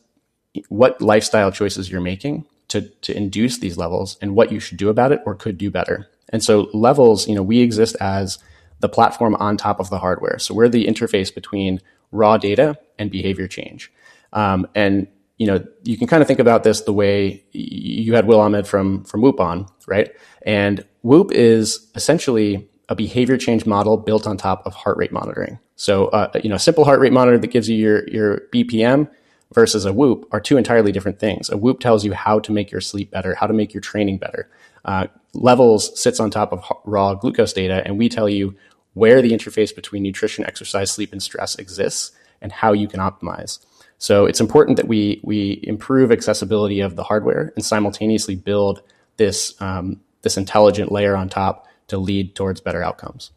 what 0.69 1.01
lifestyle 1.01 1.51
choices 1.51 1.89
you're 1.89 2.01
making 2.01 2.45
to, 2.69 2.81
to 2.81 3.15
induce 3.15 3.57
these 3.59 3.77
levels 3.77 4.17
and 4.21 4.36
what 4.36 4.51
you 4.51 4.59
should 4.59 4.77
do 4.77 4.89
about 4.89 5.12
it 5.12 5.21
or 5.25 5.36
could 5.36 5.57
do 5.57 5.71
better. 5.71 6.07
And 6.29 6.43
so 6.43 6.69
levels, 6.74 7.27
you 7.27 7.36
know, 7.36 7.43
we 7.43 7.59
exist 7.59 7.95
as 8.00 8.39
the 8.79 8.89
platform 8.89 9.36
on 9.36 9.57
top 9.57 9.79
of 9.79 9.89
the 9.89 10.00
hardware. 10.00 10.39
So 10.39 10.53
we're 10.53 10.69
the 10.69 10.86
interface 10.86 11.34
between 11.34 11.81
raw 12.12 12.38
data 12.38 12.77
and 12.98 13.12
behavior 13.12 13.48
change. 13.48 13.91
Um, 14.34 14.67
and 14.75 15.07
you 15.38 15.46
know, 15.46 15.63
you 15.84 15.98
can 15.98 16.07
kind 16.07 16.22
of 16.22 16.27
think 16.27 16.39
about 16.39 16.63
this 16.63 16.81
the 16.81 16.93
way 16.93 17.43
you 17.51 18.15
had 18.15 18.25
Will 18.25 18.39
Ahmed 18.39 18.67
from 18.67 19.03
from 19.03 19.22
Whoop 19.22 19.39
on, 19.39 19.67
right? 19.88 20.12
And 20.43 20.84
Whoop 21.03 21.31
is 21.31 21.91
essentially 21.93 22.67
a 22.89 22.96
behavior 22.96 23.38
change 23.38 23.65
model 23.65 23.98
built 23.98 24.25
on 24.25 24.38
top 24.38 24.65
of 24.65 24.74
heart 24.74 24.98
rate 24.98 25.12
monitoring. 25.12 25.60
So, 25.75 26.07
uh, 26.07 26.31
you 26.41 26.50
know, 26.50 26.55
a 26.55 26.60
simple 26.60 26.86
heart 26.86 27.00
rate 27.00 27.13
monitor 27.13 27.38
that 27.38 27.48
gives 27.48 27.69
you 27.69 27.75
your 27.75 28.07
your 28.07 28.41
BPM 28.51 29.10
versus 29.53 29.86
a 29.86 29.93
Whoop 29.93 30.27
are 30.31 30.39
two 30.39 30.57
entirely 30.57 30.91
different 30.91 31.19
things. 31.19 31.50
A 31.50 31.57
Whoop 31.57 31.79
tells 31.79 32.03
you 32.03 32.13
how 32.13 32.39
to 32.39 32.51
make 32.51 32.72
your 32.72 32.81
sleep 32.81 33.12
better, 33.12 33.36
how 33.36 33.46
to 33.48 33.53
make 33.53 33.74
your 33.74 33.81
training 33.81 34.17
better. 34.17 34.50
Uh, 34.88 35.08
levels 35.34 36.00
sits 36.01 36.20
on 36.20 36.32
top 36.32 36.51
of 36.51 36.63
raw 36.86 37.13
glucose 37.13 37.53
data, 37.53 37.84
and 37.86 37.98
we 37.98 38.10
tell 38.10 38.29
you 38.29 38.56
where 38.94 39.22
the 39.22 39.32
interface 39.32 39.75
between 39.75 40.01
nutrition, 40.01 40.46
exercise, 40.46 40.89
sleep, 40.89 41.12
and 41.12 41.22
stress 41.22 41.56
exists 41.56 42.12
and 42.41 42.51
how 42.51 42.74
you 42.74 42.88
can 42.88 43.00
optimize. 43.00 43.60
So 44.00 44.25
it's 44.25 44.41
important 44.41 44.77
that 44.77 44.88
we 44.88 45.20
we 45.24 45.60
improve 45.63 46.12
accessibility 46.12 46.79
of 46.79 46.96
the 46.96 47.03
hardware 47.03 47.51
and 47.56 47.65
simultaneously 47.65 48.36
build 48.36 48.82
this 49.17 49.60
um, 49.62 50.01
this 50.22 50.38
intelligent 50.38 50.91
layer 50.91 51.15
on 51.15 51.29
top 51.29 51.67
to 51.88 51.98
lead 51.98 52.36
towards 52.36 52.62
better 52.62 52.84
outcomes. 52.84 53.32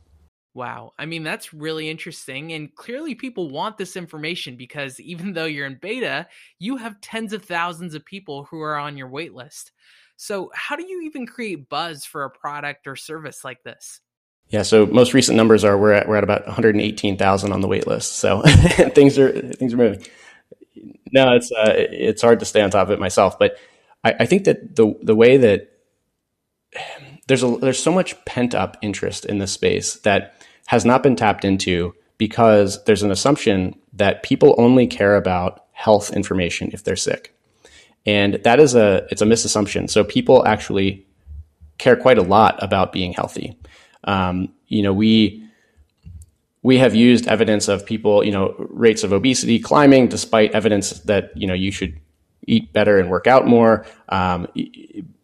Wow. 0.52 0.92
I 0.98 1.06
mean, 1.06 1.22
that's 1.22 1.54
really 1.54 1.88
interesting. 1.88 2.52
And 2.52 2.74
clearly, 2.74 3.14
people 3.14 3.50
want 3.50 3.78
this 3.78 3.96
information 3.96 4.56
because 4.56 4.98
even 4.98 5.32
though 5.32 5.44
you're 5.44 5.66
in 5.66 5.78
beta, 5.80 6.26
you 6.58 6.76
have 6.76 7.00
tens 7.00 7.32
of 7.32 7.44
thousands 7.44 7.94
of 7.94 8.04
people 8.04 8.44
who 8.44 8.60
are 8.60 8.76
on 8.76 8.96
your 8.96 9.08
wait 9.08 9.32
list. 9.32 9.70
So, 10.16 10.50
how 10.52 10.76
do 10.76 10.84
you 10.84 11.02
even 11.02 11.26
create 11.26 11.68
buzz 11.68 12.04
for 12.04 12.24
a 12.24 12.30
product 12.30 12.86
or 12.86 12.96
service 12.96 13.44
like 13.44 13.62
this? 13.62 14.00
Yeah, 14.48 14.62
so 14.62 14.84
most 14.84 15.14
recent 15.14 15.36
numbers 15.36 15.62
are 15.62 15.78
we're 15.78 15.92
at 15.92 16.08
we're 16.08 16.16
at 16.16 16.24
about 16.24 16.44
118,000 16.44 17.52
on 17.52 17.60
the 17.60 17.68
wait 17.68 17.86
list. 17.86 18.14
So 18.14 18.42
things 18.94 19.16
are 19.16 19.30
things 19.52 19.72
are 19.72 19.76
moving. 19.76 20.04
No, 21.12 21.34
it's 21.34 21.52
uh, 21.52 21.72
it's 21.76 22.20
hard 22.20 22.40
to 22.40 22.44
stay 22.44 22.60
on 22.60 22.70
top 22.70 22.88
of 22.88 22.90
it 22.90 22.98
myself, 22.98 23.38
but 23.38 23.56
I, 24.02 24.14
I 24.20 24.26
think 24.26 24.44
that 24.44 24.74
the 24.74 24.98
the 25.02 25.14
way 25.14 25.36
that 25.36 25.70
there's 27.28 27.44
a 27.44 27.56
there's 27.58 27.80
so 27.80 27.92
much 27.92 28.22
pent 28.24 28.54
up 28.54 28.76
interest 28.82 29.24
in 29.24 29.38
this 29.38 29.52
space 29.52 29.94
that 30.00 30.34
has 30.66 30.84
not 30.84 31.02
been 31.02 31.16
tapped 31.16 31.44
into 31.44 31.94
because 32.18 32.82
there's 32.84 33.02
an 33.02 33.10
assumption 33.10 33.74
that 33.94 34.22
people 34.22 34.54
only 34.58 34.86
care 34.86 35.16
about 35.16 35.64
health 35.72 36.12
information 36.12 36.70
if 36.72 36.84
they're 36.84 36.96
sick. 36.96 37.34
And 38.06 38.34
that 38.44 38.60
is 38.60 38.74
a 38.74 39.06
it's 39.10 39.22
a 39.22 39.26
misassumption. 39.26 39.88
So 39.90 40.04
people 40.04 40.46
actually 40.46 41.06
care 41.78 41.96
quite 41.96 42.18
a 42.18 42.22
lot 42.22 42.62
about 42.62 42.92
being 42.92 43.12
healthy. 43.12 43.58
Um, 44.04 44.52
you 44.68 44.82
know, 44.82 44.92
we 44.92 45.44
we 46.62 46.78
have 46.78 46.94
used 46.94 47.26
evidence 47.26 47.68
of 47.68 47.86
people, 47.86 48.22
you 48.22 48.32
know, 48.32 48.54
rates 48.58 49.02
of 49.02 49.12
obesity 49.12 49.58
climbing 49.58 50.08
despite 50.08 50.52
evidence 50.52 50.90
that 51.00 51.36
you 51.36 51.46
know 51.46 51.54
you 51.54 51.70
should 51.72 51.98
eat 52.46 52.72
better 52.72 52.98
and 52.98 53.10
work 53.10 53.26
out 53.26 53.46
more 53.46 53.86
um, 54.08 54.46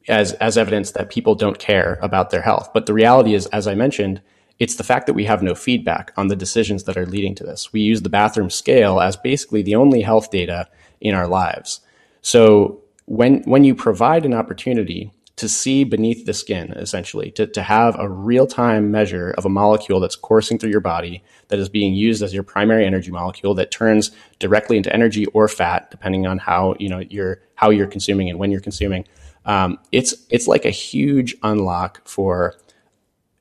as 0.09 0.33
as 0.35 0.57
evidence 0.57 0.93
that 0.93 1.11
people 1.11 1.35
don't 1.35 1.59
care 1.59 1.99
about 2.03 2.31
their 2.31 2.43
health. 2.43 2.71
But 2.73 2.87
the 2.87 2.95
reality 2.95 3.35
is, 3.35 3.47
as 3.47 3.67
I 3.67 3.75
mentioned, 3.75 4.21
it's 4.59 4.77
the 4.77 4.85
fact 4.85 5.07
that 5.07 5.15
we 5.15 5.25
have 5.25 5.43
no 5.43 5.55
feedback 5.55 6.13
on 6.17 6.29
the 6.29 6.37
decisions 6.37 6.85
that 6.85 6.97
are 6.97 7.07
leading 7.07 7.35
to 7.37 7.45
this. 7.45 7.73
We 7.73 7.81
use 7.81 8.03
the 8.03 8.09
bathroom 8.09 8.51
scale 8.51 9.01
as 9.01 9.17
basically 9.17 9.63
the 9.63 9.75
only 9.75 10.01
health 10.01 10.31
data 10.31 10.69
in 11.01 11.15
our 11.15 11.29
lives. 11.29 11.81
So 12.23 12.83
when, 13.05 13.43
when 13.43 13.65
you 13.65 13.75
provide 13.75 14.25
an 14.25 14.35
opportunity 14.35 15.13
to 15.37 15.49
see 15.51 15.85
beneath 15.85 16.25
the 16.25 16.33
skin, 16.33 16.73
essentially, 16.73 17.31
to, 17.33 17.47
to 17.47 17.63
have 17.63 17.95
a 17.99 18.09
real 18.09 18.47
time 18.47 18.91
measure 18.91 19.35
of 19.37 19.45
a 19.45 19.51
molecule 19.51 20.01
that's 20.01 20.17
coursing 20.17 20.59
through 20.59 20.71
your 20.71 20.81
body 20.81 21.23
that 21.49 21.59
is 21.59 21.69
being 21.69 21.93
used 21.95 22.23
as 22.23 22.33
your 22.33 22.43
primary 22.43 22.87
energy 22.87 23.11
molecule 23.11 23.55
that 23.55 23.71
turns 23.71 24.11
directly 24.39 24.79
into 24.79 24.93
energy 24.93 25.27
or 25.27 25.47
fat, 25.47 25.91
depending 25.91 26.27
on 26.27 26.39
how, 26.39 26.75
you 26.79 26.89
know, 26.89 27.01
you're, 27.11 27.43
how 27.55 27.69
you're 27.69 27.87
consuming 27.87 28.31
and 28.31 28.39
when 28.39 28.51
you're 28.51 28.63
consuming. 28.63 29.07
Um, 29.45 29.79
it's, 29.93 30.15
it's 30.31 30.49
like 30.49 30.65
a 30.65 30.71
huge 30.71 31.37
unlock 31.43 32.09
for 32.09 32.55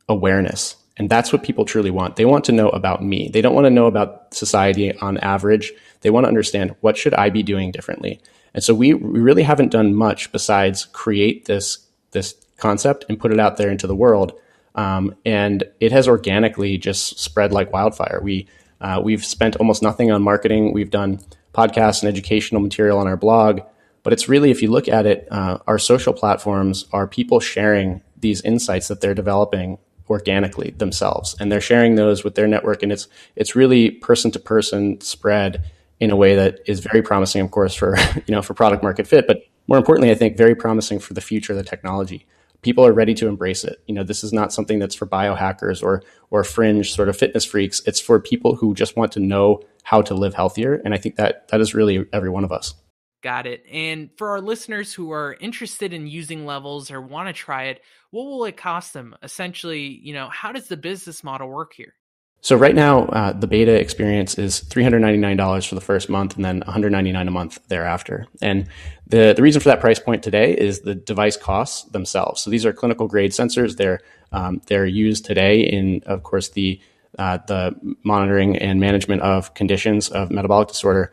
awareness 0.09 0.75
and 0.97 1.09
that's 1.09 1.33
what 1.33 1.43
people 1.43 1.65
truly 1.65 1.91
want. 1.91 2.15
They 2.15 2.25
want 2.25 2.45
to 2.45 2.51
know 2.51 2.69
about 2.69 3.03
me. 3.03 3.29
They 3.29 3.41
don't 3.41 3.53
want 3.53 3.65
to 3.65 3.71
know 3.71 3.87
about 3.87 4.33
society 4.33 4.95
on 4.99 5.17
average. 5.17 5.73
They 6.01 6.09
want 6.09 6.23
to 6.23 6.29
understand 6.29 6.75
what 6.81 6.97
should 6.97 7.13
I 7.13 7.29
be 7.29 7.43
doing 7.43 7.71
differently. 7.71 8.21
And 8.53 8.63
so 8.63 8.73
we, 8.73 8.93
we 8.93 9.19
really 9.19 9.43
haven't 9.43 9.71
done 9.71 9.93
much 9.93 10.31
besides 10.31 10.85
create 10.85 11.45
this, 11.45 11.79
this 12.11 12.35
concept 12.57 13.05
and 13.09 13.19
put 13.19 13.33
it 13.33 13.39
out 13.39 13.57
there 13.57 13.69
into 13.69 13.87
the 13.87 13.95
world. 13.95 14.33
Um, 14.75 15.15
and 15.25 15.63
it 15.81 15.91
has 15.91 16.07
organically 16.07 16.77
just 16.77 17.19
spread 17.19 17.51
like 17.51 17.73
wildfire. 17.73 18.21
We, 18.23 18.47
uh, 18.79 19.01
we've 19.03 19.25
spent 19.25 19.57
almost 19.57 19.83
nothing 19.83 20.11
on 20.11 20.21
marketing. 20.21 20.73
We've 20.73 20.89
done 20.89 21.19
podcasts 21.53 22.01
and 22.01 22.09
educational 22.09 22.61
material 22.61 22.97
on 22.97 23.07
our 23.07 23.17
blog. 23.17 23.61
But 24.03 24.13
it's 24.13 24.29
really, 24.29 24.51
if 24.51 24.61
you 24.61 24.69
look 24.69 24.87
at 24.87 25.05
it, 25.05 25.27
uh, 25.31 25.57
our 25.67 25.79
social 25.79 26.13
platforms 26.13 26.85
are 26.93 27.07
people 27.07 27.39
sharing 27.39 28.01
these 28.17 28.41
insights 28.41 28.87
that 28.87 29.01
they're 29.01 29.15
developing 29.15 29.77
organically 30.09 30.71
themselves. 30.77 31.35
And 31.39 31.51
they're 31.51 31.61
sharing 31.61 31.95
those 31.95 32.23
with 32.23 32.35
their 32.35 32.47
network 32.47 32.83
and 32.83 32.91
it's 32.91 33.07
it's 33.35 33.55
really 33.55 33.91
person 33.91 34.31
to 34.31 34.39
person 34.39 35.01
spread 35.01 35.65
in 35.99 36.11
a 36.11 36.15
way 36.15 36.35
that 36.35 36.59
is 36.65 36.81
very 36.81 37.01
promising 37.01 37.41
of 37.41 37.51
course 37.51 37.73
for 37.73 37.95
you 38.27 38.35
know 38.35 38.41
for 38.41 38.53
product 38.53 38.83
market 38.83 39.07
fit 39.07 39.25
but 39.27 39.43
more 39.67 39.77
importantly 39.77 40.11
i 40.11 40.15
think 40.15 40.37
very 40.37 40.55
promising 40.55 40.99
for 40.99 41.13
the 41.13 41.21
future 41.21 41.53
of 41.53 41.57
the 41.57 41.63
technology. 41.63 42.25
People 42.61 42.83
are 42.83 42.93
ready 42.93 43.13
to 43.13 43.27
embrace 43.27 43.63
it. 43.63 43.79
You 43.85 43.93
know 43.93 44.03
this 44.03 44.23
is 44.23 44.33
not 44.33 44.51
something 44.51 44.79
that's 44.79 44.95
for 44.95 45.05
biohackers 45.05 45.83
or 45.83 46.03
or 46.31 46.43
fringe 46.43 46.93
sort 46.93 47.09
of 47.09 47.17
fitness 47.17 47.45
freaks. 47.45 47.81
It's 47.85 47.99
for 47.99 48.19
people 48.19 48.55
who 48.55 48.73
just 48.73 48.97
want 48.97 49.11
to 49.13 49.19
know 49.19 49.61
how 49.85 50.01
to 50.01 50.15
live 50.15 50.33
healthier 50.33 50.81
and 50.83 50.93
i 50.93 50.97
think 50.97 51.15
that 51.15 51.47
that 51.49 51.61
is 51.61 51.73
really 51.73 52.05
every 52.11 52.29
one 52.29 52.43
of 52.43 52.51
us 52.51 52.73
Got 53.25 53.47
it. 53.47 53.65
And 53.71 54.11
for 54.17 54.29
our 54.29 54.39
listeners 54.39 54.93
who 54.93 55.11
are 55.11 55.35
interested 55.39 55.93
in 55.93 56.05
using 56.05 56.45
levels 56.45 56.91
or 56.91 57.01
want 57.01 57.27
to 57.27 57.33
try 57.33 57.63
it, 57.63 57.81
what 58.11 58.25
will 58.25 58.45
it 58.45 58.55
cost 58.55 58.93
them? 58.93 59.15
Essentially, 59.23 59.81
you 59.81 60.13
know, 60.13 60.29
how 60.29 60.51
does 60.51 60.67
the 60.67 60.77
business 60.77 61.23
model 61.23 61.49
work 61.49 61.73
here? 61.73 61.95
So 62.41 62.55
right 62.55 62.75
now, 62.75 63.05
uh, 63.05 63.33
the 63.33 63.47
beta 63.47 63.73
experience 63.73 64.37
is 64.37 64.61
$399 64.65 65.67
for 65.67 65.73
the 65.73 65.81
first 65.81 66.07
month 66.07 66.35
and 66.35 66.45
then 66.45 66.61
$199 66.67 67.27
a 67.27 67.31
month 67.31 67.57
thereafter. 67.67 68.27
And 68.43 68.67
the, 69.07 69.33
the 69.35 69.41
reason 69.41 69.59
for 69.59 69.69
that 69.69 69.79
price 69.79 69.97
point 69.97 70.21
today 70.21 70.55
is 70.55 70.81
the 70.81 70.93
device 70.93 71.35
costs 71.35 71.89
themselves. 71.89 72.41
So 72.41 72.51
these 72.51 72.63
are 72.63 72.73
clinical 72.73 73.07
grade 73.07 73.31
sensors. 73.31 73.77
They're, 73.77 74.01
um, 74.33 74.61
they're 74.67 74.85
used 74.85 75.25
today 75.25 75.61
in, 75.61 76.03
of 76.05 76.21
course, 76.21 76.49
the 76.49 76.79
uh, 77.17 77.39
the 77.47 77.73
monitoring 78.03 78.57
and 78.57 78.79
management 78.79 79.23
of 79.23 79.53
conditions 79.55 80.09
of 80.09 80.29
metabolic 80.29 80.67
disorder. 80.67 81.11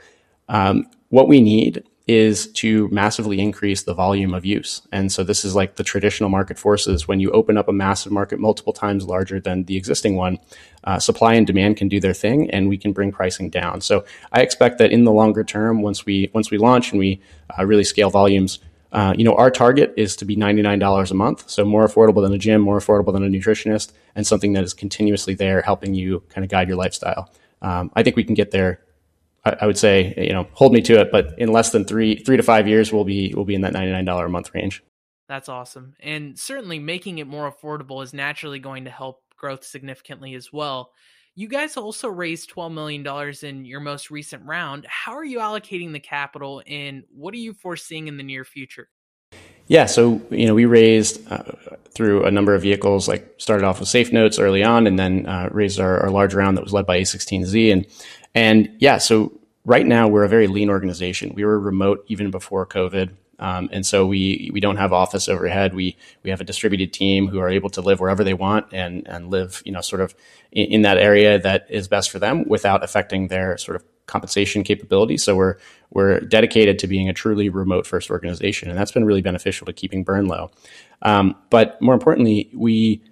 Um, 0.48 0.90
what 1.08 1.28
we 1.28 1.40
need 1.40 1.84
is 2.08 2.48
to 2.48 2.88
massively 2.88 3.40
increase 3.40 3.82
the 3.82 3.94
volume 3.94 4.34
of 4.34 4.44
use. 4.44 4.82
And 4.90 5.12
so 5.12 5.22
this 5.22 5.44
is 5.44 5.54
like 5.54 5.76
the 5.76 5.84
traditional 5.84 6.30
market 6.30 6.58
forces. 6.58 7.06
When 7.06 7.20
you 7.20 7.30
open 7.30 7.56
up 7.56 7.68
a 7.68 7.72
massive 7.72 8.10
market 8.10 8.40
multiple 8.40 8.72
times 8.72 9.04
larger 9.04 9.38
than 9.38 9.64
the 9.64 9.76
existing 9.76 10.16
one, 10.16 10.38
uh, 10.84 10.98
supply 10.98 11.34
and 11.34 11.46
demand 11.46 11.76
can 11.76 11.88
do 11.88 12.00
their 12.00 12.12
thing, 12.12 12.50
and 12.50 12.68
we 12.68 12.76
can 12.76 12.92
bring 12.92 13.12
pricing 13.12 13.50
down. 13.50 13.80
So 13.80 14.04
I 14.32 14.40
expect 14.40 14.78
that 14.78 14.90
in 14.90 15.04
the 15.04 15.12
longer 15.12 15.44
term, 15.44 15.80
once 15.80 16.04
we 16.04 16.30
once 16.34 16.50
we 16.50 16.58
launch 16.58 16.90
and 16.90 16.98
we 16.98 17.20
uh, 17.56 17.64
really 17.64 17.84
scale 17.84 18.10
volumes, 18.10 18.58
uh, 18.92 19.14
you 19.16 19.24
know, 19.24 19.34
our 19.36 19.50
target 19.50 19.94
is 19.96 20.16
to 20.16 20.24
be 20.24 20.36
$99 20.36 21.10
a 21.10 21.14
month. 21.14 21.48
So 21.48 21.64
more 21.64 21.86
affordable 21.86 22.22
than 22.22 22.32
a 22.32 22.38
gym, 22.38 22.60
more 22.60 22.78
affordable 22.78 23.12
than 23.12 23.24
a 23.24 23.28
nutritionist, 23.28 23.92
and 24.14 24.26
something 24.26 24.52
that 24.54 24.64
is 24.64 24.74
continuously 24.74 25.34
there 25.34 25.62
helping 25.62 25.94
you 25.94 26.22
kind 26.28 26.44
of 26.44 26.50
guide 26.50 26.68
your 26.68 26.76
lifestyle. 26.76 27.30
Um, 27.62 27.90
I 27.94 28.02
think 28.02 28.16
we 28.16 28.24
can 28.24 28.34
get 28.34 28.50
there 28.50 28.80
I, 29.44 29.66
would 29.66 29.78
say, 29.78 30.14
you 30.16 30.32
know, 30.32 30.46
hold 30.52 30.72
me 30.72 30.80
to 30.82 31.00
it, 31.00 31.10
but 31.10 31.34
in 31.36 31.50
less 31.50 31.70
than 31.70 31.84
three 31.84 32.16
three 32.16 32.36
to 32.36 32.42
five 32.42 32.68
years, 32.68 32.92
we'll 32.92 33.04
be 33.04 33.32
we'll 33.34 33.44
be 33.44 33.56
in 33.56 33.62
that 33.62 33.72
ninety 33.72 33.90
nine 33.90 34.04
dollar 34.04 34.26
a 34.26 34.30
month 34.30 34.54
range. 34.54 34.82
That's 35.28 35.48
awesome, 35.48 35.94
and 36.00 36.38
certainly 36.38 36.78
making 36.78 37.18
it 37.18 37.26
more 37.26 37.50
affordable 37.50 38.02
is 38.04 38.12
naturally 38.12 38.58
going 38.58 38.84
to 38.84 38.90
help 38.90 39.22
growth 39.36 39.64
significantly 39.64 40.34
as 40.34 40.52
well. 40.52 40.92
You 41.34 41.48
guys 41.48 41.78
also 41.78 42.08
raised 42.08 42.54
$12 42.54 42.74
million 42.74 43.34
in 43.42 43.64
your 43.64 43.80
most 43.80 44.10
recent 44.10 44.44
round. 44.44 44.86
How 44.86 45.12
are 45.12 45.24
you 45.24 45.38
allocating 45.38 45.92
the 45.92 45.98
capital 45.98 46.62
and 46.66 47.04
what 47.10 47.32
are 47.32 47.38
you 47.38 47.54
foreseeing 47.54 48.06
in 48.06 48.18
the 48.18 48.22
near 48.22 48.44
future? 48.44 48.90
Yeah, 49.68 49.86
so 49.86 50.20
you 50.30 50.46
know 50.46 50.54
we 50.54 50.66
raised 50.66 51.26
uh, 51.30 51.42
through 51.94 52.24
a 52.24 52.30
number 52.30 52.54
of 52.54 52.62
vehicles. 52.62 53.08
Like 53.08 53.34
started 53.38 53.64
off 53.64 53.80
with 53.80 53.88
Safe 53.88 54.12
Notes 54.12 54.38
early 54.38 54.62
on, 54.62 54.86
and 54.86 54.98
then 54.98 55.26
uh, 55.26 55.48
raised 55.50 55.80
our, 55.80 56.00
our 56.00 56.10
large 56.10 56.34
round 56.34 56.56
that 56.56 56.64
was 56.64 56.72
led 56.72 56.86
by 56.86 57.00
A16Z. 57.00 57.72
And 57.72 57.86
and 58.34 58.70
yeah, 58.78 58.98
so 58.98 59.32
right 59.64 59.86
now 59.86 60.08
we're 60.08 60.24
a 60.24 60.28
very 60.28 60.46
lean 60.46 60.70
organization. 60.70 61.32
We 61.34 61.44
were 61.44 61.58
remote 61.58 62.04
even 62.08 62.30
before 62.30 62.66
COVID. 62.66 63.10
Um, 63.38 63.68
and 63.72 63.84
so 63.84 64.06
we 64.06 64.50
we 64.52 64.60
don't 64.60 64.76
have 64.76 64.92
office 64.92 65.28
overhead. 65.28 65.74
We 65.74 65.96
we 66.22 66.30
have 66.30 66.40
a 66.40 66.44
distributed 66.44 66.92
team 66.92 67.26
who 67.26 67.40
are 67.40 67.48
able 67.48 67.70
to 67.70 67.80
live 67.80 67.98
wherever 67.98 68.22
they 68.22 68.34
want 68.34 68.66
and 68.72 69.06
and 69.08 69.30
live 69.30 69.62
you 69.64 69.72
know 69.72 69.80
sort 69.80 70.00
of 70.00 70.14
in, 70.52 70.66
in 70.66 70.82
that 70.82 70.96
area 70.96 71.40
that 71.40 71.66
is 71.68 71.88
best 71.88 72.10
for 72.10 72.20
them 72.20 72.44
without 72.46 72.84
affecting 72.84 73.28
their 73.28 73.56
sort 73.58 73.76
of 73.76 73.84
compensation 74.06 74.62
capability. 74.64 75.16
So 75.16 75.36
we're 75.36 75.56
we're 75.90 76.20
dedicated 76.20 76.78
to 76.80 76.86
being 76.86 77.08
a 77.08 77.12
truly 77.12 77.48
remote 77.48 77.86
first 77.86 78.10
organization, 78.10 78.70
and 78.70 78.78
that's 78.78 78.92
been 78.92 79.04
really 79.04 79.22
beneficial 79.22 79.66
to 79.66 79.72
keeping 79.72 80.04
burn 80.04 80.26
low. 80.26 80.50
Um, 81.02 81.36
but 81.50 81.80
more 81.82 81.94
importantly, 81.94 82.50
we 82.54 83.02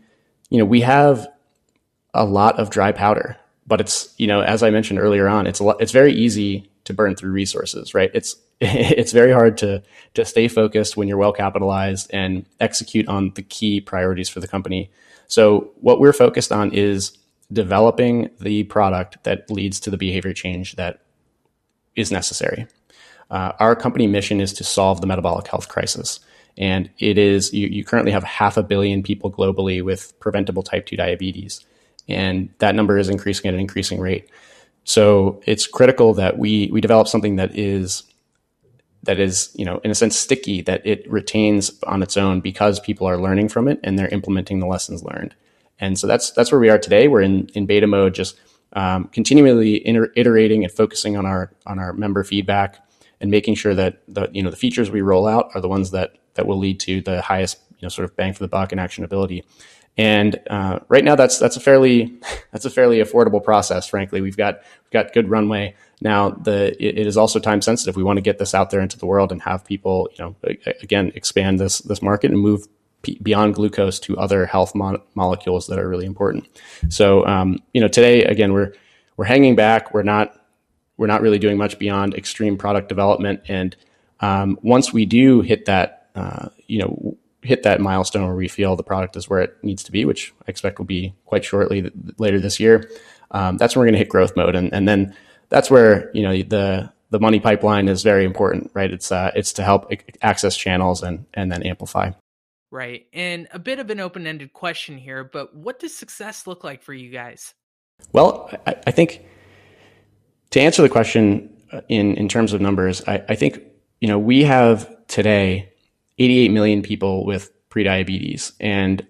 you 0.49 0.59
know 0.59 0.65
we 0.65 0.81
have 0.81 1.29
a 2.15 2.25
lot 2.25 2.59
of 2.59 2.71
dry 2.71 2.91
powder 2.93 3.37
but 3.71 3.81
it's 3.81 4.13
you 4.19 4.27
know 4.27 4.41
as 4.41 4.63
I 4.63 4.71
mentioned 4.71 4.99
earlier 4.99 5.29
on, 5.29 5.47
it's 5.47 5.61
a 5.61 5.65
lot, 5.65 5.81
it's 5.81 5.93
very 5.93 6.13
easy 6.13 6.69
to 6.85 6.93
burn 6.93 7.15
through 7.15 7.31
resources, 7.31 7.95
right? 7.95 8.11
It's 8.13 8.37
it's 8.61 9.13
very 9.13 9.33
hard 9.33 9.57
to 9.59 9.83
to 10.15 10.25
stay 10.27 10.49
focused 10.49 10.97
when 10.97 11.09
you're 11.09 11.17
well 11.17 11.33
capitalized 11.33 12.11
and 12.13 12.45
execute 12.59 13.09
on 13.09 13.33
the 13.37 13.43
key 13.43 13.81
priorities 13.81 14.29
for 14.29 14.41
the 14.41 14.49
company. 14.49 14.91
So 15.29 15.71
what 15.81 16.01
we're 16.01 16.13
focused 16.13 16.51
on 16.51 16.73
is 16.73 17.17
developing 17.53 18.31
the 18.41 18.65
product 18.65 19.23
that 19.25 19.51
leads 19.51 19.81
to 19.81 19.91
the 19.91 19.97
behavior 19.97 20.33
change 20.33 20.77
that 20.77 21.03
is 21.97 22.13
necessary. 22.13 22.67
Uh, 23.31 23.53
our 23.59 23.77
company 23.77 24.07
mission 24.07 24.41
is 24.41 24.53
to 24.53 24.65
solve 24.65 25.01
the 25.01 25.07
metabolic 25.07 25.47
health 25.47 25.69
crisis. 25.69 26.21
And 26.59 26.91
it 26.99 27.17
is, 27.17 27.53
you, 27.53 27.69
you 27.69 27.85
currently 27.85 28.13
have 28.13 28.25
half 28.25 28.57
a 28.57 28.63
billion 28.63 29.03
people 29.03 29.31
globally 29.31 29.83
with 29.83 30.19
preventable 30.21 30.63
type 30.63 30.87
2 30.87 30.97
diabetes 30.97 31.65
and 32.11 32.49
that 32.59 32.75
number 32.75 32.99
is 32.99 33.09
increasing 33.09 33.49
at 33.49 33.55
an 33.55 33.61
increasing 33.61 34.01
rate. 34.01 34.29
So 34.85 35.41
it's 35.47 35.67
critical 35.67 36.15
that 36.15 36.39
we 36.39 36.69
we 36.73 36.81
develop 36.81 37.09
something 37.09 37.37
that 37.37 37.57
is 37.57 38.03
that 39.05 39.19
is 39.19 39.51
you 39.55 39.65
know 39.65 39.79
in 39.85 39.91
a 39.91 39.95
sense 39.95 40.17
sticky 40.17 40.63
that 40.63 40.85
it 40.87 41.09
retains 41.11 41.71
on 41.85 42.03
its 42.03 42.17
own 42.17 42.41
because 42.41 42.81
people 42.81 43.07
are 43.07 43.17
learning 43.17 43.49
from 43.49 43.69
it 43.69 43.79
and 43.85 43.99
they're 43.99 44.09
implementing 44.09 44.61
the 44.61 44.67
lessons 44.67 45.05
learned. 45.05 45.35
And 45.81 45.99
so 45.99 46.07
that's 46.07 46.31
that's 46.33 46.53
where 46.53 46.61
we 46.61 46.69
are 46.69 46.79
today. 46.79 47.09
We're 47.09 47.23
in 47.23 47.49
in 47.55 47.67
beta 47.67 47.87
mode, 47.87 48.15
just 48.15 48.39
um, 48.75 49.07
continually 49.09 49.87
iterating 49.87 50.65
and 50.65 50.73
focusing 50.73 51.17
on 51.17 51.27
our 51.27 51.53
on 51.67 51.79
our 51.79 51.93
member 51.93 52.23
feedback 52.23 52.87
and 53.21 53.31
making 53.31 53.55
sure 53.55 53.75
that 53.75 54.03
the 54.09 54.29
you 54.33 54.43
know 54.43 54.51
the 54.51 54.57
features 54.57 54.91
we 54.91 55.01
roll 55.01 55.27
out 55.27 55.51
are 55.55 55.61
the 55.61 55.69
ones 55.69 55.91
that 55.91 56.13
that 56.35 56.47
will 56.47 56.59
lead 56.59 56.81
to 56.81 57.01
the 57.01 57.21
highest 57.23 57.59
you 57.71 57.87
know 57.87 57.89
sort 57.89 58.09
of 58.09 58.17
bang 58.17 58.33
for 58.33 58.45
the 58.45 58.49
buck 58.49 58.73
and 58.73 58.81
actionability. 58.81 59.43
And 59.97 60.41
uh, 60.49 60.79
right 60.89 61.05
now, 61.05 61.17
that's 61.17 61.39
that's 61.39 61.57
a 61.57 61.61
fairly 61.61 62.21
that's 62.53 62.65
a 62.65 62.71
fairly 62.71 62.99
affordable 62.99 63.43
process. 63.43 63.87
Frankly, 63.87 64.21
we've 64.21 64.37
got 64.37 64.63
we've 64.85 64.93
got 64.93 65.13
good 65.13 65.29
runway 65.29 65.75
now. 66.01 66.31
The 66.31 66.73
it, 66.83 66.99
it 66.99 67.07
is 67.07 67.17
also 67.17 67.39
time 67.39 67.61
sensitive. 67.61 67.97
We 67.97 68.03
want 68.03 68.19
to 68.19 68.23
get 68.23 68.39
this 68.39 68.55
out 68.55 68.71
there 68.71 68.81
into 68.81 68.99
the 68.99 69.07
world 69.07 69.33
and 69.33 69.43
have 69.43 69.65
people, 69.65 70.09
you 70.17 70.25
know, 70.25 70.37
again 70.83 71.13
expand 71.15 71.59
this 71.59 71.79
this 71.81 72.03
market 72.03 72.31
and 72.31 72.41
move 72.41 72.69
beyond 73.23 73.55
glucose 73.55 73.99
to 74.01 74.17
other 74.19 74.47
health 74.47 74.75
mo- 74.75 75.03
molecules 75.15 75.67
that 75.69 75.79
are 75.79 75.89
really 75.89 76.07
important. 76.07 76.47
So, 76.89 77.27
um, 77.27 77.59
you 77.73 77.81
know, 77.81 77.89
today 77.89 78.25
again, 78.25 78.53
we're 78.53 78.73
we're 79.17 79.25
hanging 79.25 79.57
back. 79.57 79.93
We're 79.93 80.03
not 80.03 80.35
we're 80.97 81.07
not 81.07 81.23
really 81.23 81.39
doing 81.39 81.57
much 81.57 81.79
beyond 81.79 82.15
extreme 82.15 82.59
product 82.59 82.89
development. 82.89 83.41
And 83.49 83.75
um, 84.21 84.59
once 84.63 84.93
we 84.93 85.07
do 85.07 85.41
hit 85.41 85.65
that, 85.65 86.11
uh, 86.15 86.51
you 86.67 86.79
know, 86.79 87.17
hit 87.43 87.63
that 87.63 87.81
milestone 87.81 88.27
where 88.27 88.37
we 88.37 88.49
feel 88.49 88.77
the 88.77 88.83
product 88.83 89.17
is 89.17 89.29
where 89.29 89.41
it 89.41 89.57
needs 89.63 89.83
to 89.85 89.93
be, 89.93 90.05
which 90.05 90.35
I 90.47 90.51
expect 90.51 90.79
will 90.79 90.87
be 90.87 91.15
quite 91.25 91.43
shortly 91.43 91.81
th- 91.83 91.95
later 92.19 92.39
this 92.39 92.61
year, 92.61 92.91
um, 93.31 93.57
that's 93.57 93.75
when 93.75 93.81
we're 93.81 93.87
going 93.87 93.95
to 93.95 93.99
hit 94.01 94.11
growth 94.11 94.37
mode, 94.37 94.55
and 94.55 94.73
and 94.75 94.87
then 94.87 95.15
that's 95.49 95.71
where 95.71 96.11
you 96.13 96.23
know 96.23 96.33
the 96.43 96.93
the 97.11 97.21
money 97.21 97.41
pipeline 97.41 97.89
is 97.89 98.03
very 98.03 98.25
important, 98.25 98.71
right? 98.75 98.91
It's 98.91 99.11
uh, 99.11 99.31
it's 99.35 99.55
to 99.55 99.63
help 99.63 99.93
access 100.23 100.57
channels 100.57 101.03
and 101.03 101.27
and 101.35 101.51
then 101.51 101.63
amplify. 101.63 102.13
Right, 102.71 103.07
and 103.13 103.49
a 103.53 103.59
bit 103.59 103.81
of 103.81 103.91
an 103.91 103.99
open 103.99 104.27
ended 104.27 104.53
question 104.53 104.97
here, 104.97 105.25
but 105.25 105.57
what 105.57 105.81
does 105.81 105.97
success 105.97 106.47
look 106.47 106.63
like 106.63 106.83
for 106.83 106.95
you 106.95 107.11
guys? 107.11 107.55
Well, 108.13 108.51
I, 108.67 108.77
I 108.87 108.91
think 108.93 109.25
to 110.51 110.61
answer 110.61 110.81
the 110.83 110.89
question 110.89 111.57
uh, 111.73 111.81
in 111.89 112.15
in 112.15 112.29
terms 112.29 112.53
of 112.53 112.61
numbers, 112.61 113.03
I, 113.09 113.25
I 113.29 113.35
think 113.35 113.61
you 114.01 114.07
know 114.07 114.19
we 114.19 114.45
have 114.45 114.89
today 115.09 115.71
88 116.21 116.51
million 116.51 116.83
people 116.83 117.25
with 117.25 117.51
prediabetes. 117.71 118.53
And 118.61 119.07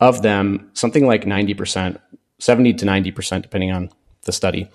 of 0.00 0.22
them, 0.22 0.70
something 0.74 1.06
like 1.06 1.24
90%, 1.24 1.98
70 2.38 2.74
to 2.74 2.86
90%, 2.86 3.42
depending 3.42 3.72
on 3.72 3.90
the 4.22 4.32
study, 4.32 4.68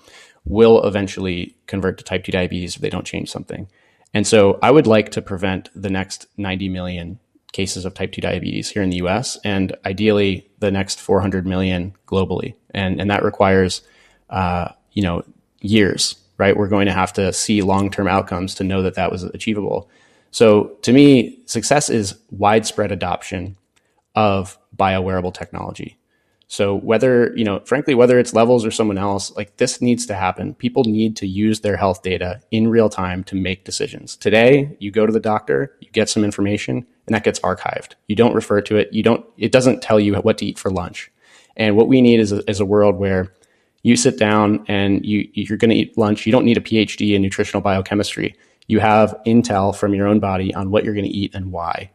will 0.44 0.84
eventually 0.84 1.56
convert 1.66 1.96
to 1.98 2.04
type 2.04 2.24
2 2.24 2.32
diabetes 2.32 2.76
if 2.76 2.82
they 2.82 2.90
don't 2.90 3.06
change 3.06 3.30
something. 3.30 3.68
And 4.12 4.26
so 4.26 4.58
I 4.62 4.70
would 4.70 4.86
like 4.86 5.10
to 5.12 5.22
prevent 5.22 5.70
the 5.74 5.88
next 5.88 6.26
90 6.36 6.68
million 6.68 7.18
cases 7.52 7.84
of 7.84 7.94
type 7.94 8.12
2 8.12 8.20
diabetes 8.20 8.70
here 8.70 8.82
in 8.82 8.90
the 8.90 8.96
US 8.96 9.38
and 9.44 9.76
ideally 9.84 10.50
the 10.58 10.70
next 10.70 11.00
400 11.00 11.46
million 11.46 11.94
globally. 12.06 12.54
And, 12.70 13.00
and 13.00 13.10
that 13.10 13.22
requires, 13.22 13.82
uh, 14.30 14.68
you 14.92 15.02
know, 15.02 15.22
years, 15.60 16.16
right? 16.38 16.56
We're 16.56 16.68
going 16.68 16.86
to 16.86 16.92
have 16.92 17.12
to 17.14 17.32
see 17.32 17.62
long 17.62 17.90
term 17.90 18.08
outcomes 18.08 18.54
to 18.56 18.64
know 18.64 18.82
that 18.82 18.94
that 18.94 19.12
was 19.12 19.22
achievable. 19.22 19.90
So 20.30 20.76
to 20.82 20.92
me, 20.92 21.38
success 21.46 21.90
is 21.90 22.18
widespread 22.30 22.90
adoption 22.90 23.56
of 24.14 24.58
biowearable 24.76 25.34
technology. 25.34 25.98
So 26.52 26.74
whether, 26.74 27.34
you 27.34 27.44
know, 27.44 27.60
frankly, 27.60 27.94
whether 27.94 28.18
it's 28.18 28.34
levels 28.34 28.66
or 28.66 28.70
someone 28.70 28.98
else, 28.98 29.34
like 29.36 29.56
this 29.56 29.80
needs 29.80 30.04
to 30.04 30.14
happen. 30.14 30.52
People 30.52 30.84
need 30.84 31.16
to 31.16 31.26
use 31.26 31.60
their 31.60 31.78
health 31.78 32.02
data 32.02 32.42
in 32.50 32.68
real 32.68 32.90
time 32.90 33.24
to 33.24 33.34
make 33.34 33.64
decisions. 33.64 34.16
Today, 34.16 34.76
you 34.78 34.90
go 34.90 35.06
to 35.06 35.12
the 35.14 35.18
doctor, 35.18 35.74
you 35.80 35.88
get 35.92 36.10
some 36.10 36.24
information, 36.24 36.86
and 37.06 37.14
that 37.14 37.24
gets 37.24 37.40
archived. 37.40 37.94
You 38.06 38.16
don't 38.16 38.34
refer 38.34 38.60
to 38.60 38.76
it. 38.76 38.92
You 38.92 39.02
don't, 39.02 39.24
it 39.38 39.50
doesn't 39.50 39.80
tell 39.80 39.98
you 39.98 40.14
what 40.16 40.36
to 40.38 40.44
eat 40.44 40.58
for 40.58 40.70
lunch. 40.70 41.10
And 41.56 41.74
what 41.74 41.88
we 41.88 42.02
need 42.02 42.20
is 42.20 42.32
a, 42.32 42.46
is 42.50 42.60
a 42.60 42.66
world 42.66 42.96
where 42.96 43.32
you 43.82 43.96
sit 43.96 44.18
down 44.18 44.66
and 44.68 45.06
you, 45.06 45.26
you're 45.32 45.56
going 45.56 45.70
to 45.70 45.76
eat 45.76 45.96
lunch. 45.96 46.26
You 46.26 46.32
don't 46.32 46.44
need 46.44 46.58
a 46.58 46.60
PhD 46.60 47.14
in 47.14 47.22
nutritional 47.22 47.62
biochemistry 47.62 48.36
you 48.66 48.80
have 48.80 49.14
intel 49.26 49.74
from 49.74 49.94
your 49.94 50.06
own 50.06 50.20
body 50.20 50.54
on 50.54 50.70
what 50.70 50.84
you're 50.84 50.94
going 50.94 51.04
to 51.04 51.10
eat 51.10 51.34
and 51.34 51.52
why. 51.52 51.90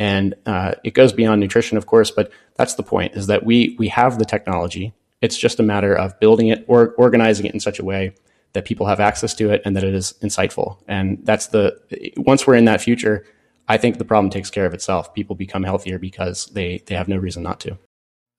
And 0.00 0.34
uh, 0.46 0.72
it 0.82 0.94
goes 0.94 1.12
beyond 1.12 1.42
nutrition, 1.42 1.76
of 1.76 1.86
course, 1.86 2.10
but 2.10 2.32
that's 2.56 2.74
the 2.74 2.82
point: 2.82 3.14
is 3.14 3.26
that 3.26 3.44
we 3.44 3.76
we 3.78 3.88
have 3.88 4.18
the 4.18 4.24
technology. 4.24 4.94
It's 5.20 5.36
just 5.36 5.60
a 5.60 5.62
matter 5.62 5.94
of 5.94 6.18
building 6.18 6.48
it 6.48 6.64
or 6.66 6.94
organizing 6.96 7.44
it 7.44 7.52
in 7.52 7.60
such 7.60 7.78
a 7.78 7.84
way 7.84 8.14
that 8.54 8.64
people 8.64 8.86
have 8.86 8.98
access 8.98 9.34
to 9.34 9.50
it 9.50 9.60
and 9.66 9.76
that 9.76 9.84
it 9.84 9.94
is 9.94 10.14
insightful. 10.22 10.78
And 10.88 11.18
that's 11.24 11.48
the 11.48 11.78
once 12.16 12.46
we're 12.46 12.54
in 12.54 12.64
that 12.64 12.80
future, 12.80 13.26
I 13.68 13.76
think 13.76 13.98
the 13.98 14.06
problem 14.06 14.30
takes 14.30 14.48
care 14.48 14.64
of 14.64 14.72
itself. 14.72 15.12
People 15.12 15.36
become 15.36 15.64
healthier 15.64 15.98
because 15.98 16.46
they 16.46 16.82
they 16.86 16.94
have 16.94 17.06
no 17.06 17.18
reason 17.18 17.42
not 17.42 17.60
to. 17.60 17.76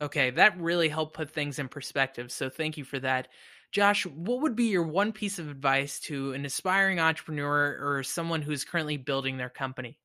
Okay, 0.02 0.32
that 0.32 0.60
really 0.60 0.90
helped 0.90 1.14
put 1.14 1.30
things 1.30 1.60
in 1.60 1.68
perspective. 1.68 2.32
So 2.32 2.50
thank 2.50 2.76
you 2.76 2.84
for 2.84 2.98
that. 3.00 3.28
Josh, 3.72 4.08
what 4.08 4.42
would 4.42 4.56
be 4.56 4.66
your 4.66 4.84
one 4.84 5.12
piece 5.12 5.38
of 5.38 5.48
advice 5.48 6.00
to 6.02 6.34
an 6.34 6.44
aspiring 6.44 7.00
entrepreneur 7.00 7.78
or 7.80 8.02
someone 8.02 8.42
who's 8.42 8.66
currently 8.66 8.98
building 8.98 9.38
their 9.38 9.50
company? 9.50 10.00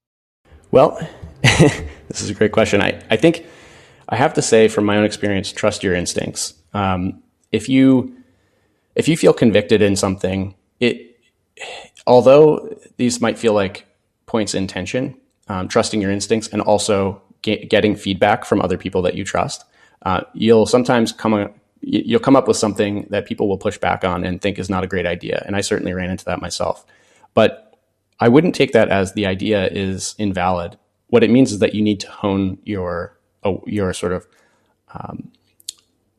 Well, 0.71 0.99
this 1.43 2.21
is 2.21 2.31
a 2.31 2.35
great 2.35 2.53
question. 2.53 2.81
I, 2.81 3.01
I 3.11 3.17
think 3.17 3.47
I 4.09 4.17
have 4.17 4.35
to 4.35 4.43
say, 4.43 4.69
from 4.69 4.85
my 4.85 4.97
own 4.97 5.05
experience, 5.05 5.53
trust 5.53 5.83
your 5.83 5.95
instincts. 5.95 6.55
Um, 6.75 7.23
if 7.53 7.69
you 7.69 8.17
if 8.95 9.09
you 9.09 9.17
feel 9.17 9.33
convicted 9.33 9.83
in 9.83 9.97
something, 9.97 10.55
it 10.81 11.19
although 12.07 12.77
these 12.97 13.21
might 13.21 13.39
feel 13.39 13.53
like 13.53 13.87
points 14.27 14.55
in 14.55 14.67
tension, 14.67 15.19
um, 15.49 15.69
trusting 15.69 16.01
your 16.01 16.11
instincts 16.11 16.49
and 16.49 16.63
also 16.63 17.23
get, 17.43 17.69
getting 17.71 17.97
feedback 17.97 18.45
from 18.45 18.61
other 18.61 18.79
people 18.79 19.03
that 19.03 19.15
you 19.15 19.25
trust, 19.25 19.65
uh, 20.03 20.23
you'll 20.35 20.67
sometimes 20.67 21.13
come 21.13 21.53
you'll 21.81 22.21
come 22.21 22.37
up 22.37 22.49
with 22.49 22.57
something 22.57 23.07
that 23.11 23.27
people 23.27 23.49
will 23.49 23.59
push 23.59 23.79
back 23.79 24.05
on 24.05 24.25
and 24.25 24.41
think 24.41 24.59
is 24.59 24.69
not 24.69 24.83
a 24.83 24.87
great 24.87 25.07
idea. 25.07 25.43
And 25.47 25.55
I 25.55 25.61
certainly 25.61 25.93
ran 25.93 26.11
into 26.11 26.25
that 26.25 26.41
myself. 26.41 26.85
But 27.35 27.66
I 28.19 28.29
wouldn't 28.29 28.55
take 28.55 28.73
that 28.73 28.89
as 28.89 29.13
the 29.13 29.27
idea 29.27 29.69
is 29.69 30.15
invalid. 30.19 30.79
What 31.09 31.23
it 31.23 31.31
means 31.31 31.53
is 31.53 31.59
that 31.61 31.75
you 31.75 31.83
need 31.83 32.01
to 32.01 32.11
hone 32.11 32.59
your 32.65 33.19
uh, 33.45 33.55
your 33.67 33.93
sort 33.93 34.13
of 34.13 34.27
um, 34.93 35.31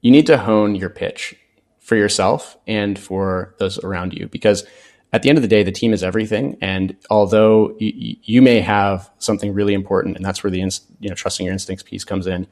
you 0.02 0.12
need 0.12 0.28
to 0.28 0.38
hone 0.38 0.76
your 0.76 0.90
pitch 0.90 1.36
for 1.80 1.96
yourself 1.96 2.58
and 2.68 3.00
for 3.00 3.56
those 3.60 3.80
around 3.80 4.14
you 4.14 4.28
because 4.28 4.66
at 5.14 5.24
the 5.24 5.30
end 5.30 5.38
of 5.38 5.42
the 5.42 5.48
day 5.48 5.64
the 5.64 5.72
team 5.72 5.94
is 5.94 6.04
everything. 6.04 6.58
And 6.62 6.96
although 7.10 7.76
you, 7.80 8.18
you 8.24 8.42
may 8.42 8.60
have 8.60 9.10
something 9.20 9.54
really 9.54 9.74
important 9.74 10.16
and 10.16 10.26
that's 10.26 10.44
where 10.44 10.52
the 10.52 10.60
you 11.00 11.10
know 11.10 11.16
trusting 11.16 11.46
your 11.46 11.54
instincts 11.54 11.84
piece 11.84 12.04
comes 12.04 12.28
in 12.28 12.48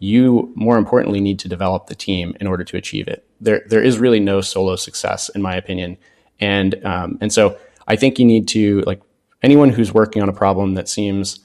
you 0.00 0.50
more 0.54 0.78
importantly 0.78 1.20
need 1.20 1.38
to 1.38 1.48
develop 1.48 1.86
the 1.86 1.94
team 1.94 2.34
in 2.40 2.46
order 2.46 2.64
to 2.64 2.76
achieve 2.76 3.06
it. 3.06 3.24
There 3.40 3.62
there 3.68 3.82
is 3.82 3.98
really 3.98 4.18
no 4.18 4.40
solo 4.40 4.74
success 4.76 5.28
in 5.28 5.42
my 5.42 5.54
opinion. 5.54 5.98
And 6.40 6.84
um, 6.84 7.18
and 7.20 7.32
so 7.32 7.56
i 7.90 7.96
think 7.96 8.18
you 8.18 8.24
need 8.24 8.48
to 8.48 8.80
like 8.82 9.00
anyone 9.42 9.68
who's 9.68 9.92
working 9.92 10.22
on 10.22 10.28
a 10.28 10.32
problem 10.32 10.74
that 10.74 10.88
seems 10.88 11.40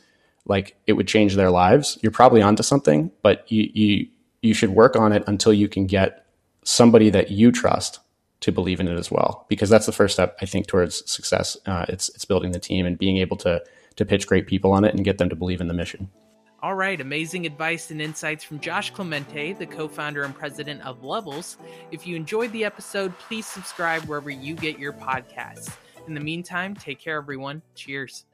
like 0.45 0.77
it 0.87 0.93
would 0.93 1.07
change 1.07 1.35
their 1.35 1.51
lives 1.51 1.97
you're 2.01 2.11
probably 2.11 2.41
onto 2.41 2.63
something 2.63 3.11
but 3.21 3.49
you 3.51 3.69
you 3.73 4.07
you 4.41 4.53
should 4.53 4.69
work 4.69 4.95
on 4.95 5.11
it 5.11 5.23
until 5.27 5.53
you 5.53 5.67
can 5.67 5.87
get 5.87 6.25
somebody 6.63 7.09
that 7.09 7.31
you 7.31 7.51
trust 7.51 7.99
to 8.41 8.51
believe 8.51 8.79
in 8.79 8.87
it 8.87 8.97
as 8.97 9.09
well, 9.09 9.45
because 9.49 9.69
that's 9.69 9.85
the 9.85 9.91
first 9.91 10.13
step 10.13 10.37
I 10.41 10.45
think 10.45 10.67
towards 10.67 11.09
success. 11.09 11.57
Uh, 11.65 11.85
it's 11.89 12.09
it's 12.09 12.25
building 12.25 12.51
the 12.51 12.59
team 12.59 12.85
and 12.85 12.97
being 12.97 13.17
able 13.17 13.37
to 13.37 13.63
to 13.95 14.05
pitch 14.05 14.27
great 14.27 14.45
people 14.45 14.71
on 14.71 14.83
it 14.83 14.93
and 14.93 15.03
get 15.03 15.17
them 15.17 15.29
to 15.29 15.35
believe 15.35 15.61
in 15.61 15.67
the 15.67 15.73
mission. 15.73 16.09
All 16.61 16.75
right, 16.75 16.99
amazing 16.99 17.45
advice 17.45 17.91
and 17.91 18.01
insights 18.01 18.43
from 18.43 18.59
Josh 18.59 18.91
Clemente, 18.91 19.53
the 19.53 19.65
co 19.65 19.87
founder 19.87 20.23
and 20.23 20.35
president 20.35 20.81
of 20.83 21.03
Levels. 21.03 21.57
If 21.91 22.05
you 22.05 22.15
enjoyed 22.15 22.51
the 22.51 22.65
episode, 22.65 23.17
please 23.17 23.45
subscribe 23.45 24.03
wherever 24.03 24.29
you 24.29 24.55
get 24.55 24.77
your 24.77 24.93
podcasts. 24.93 25.71
In 26.07 26.13
the 26.13 26.19
meantime, 26.19 26.75
take 26.75 26.99
care, 26.99 27.17
everyone. 27.17 27.61
Cheers. 27.73 28.25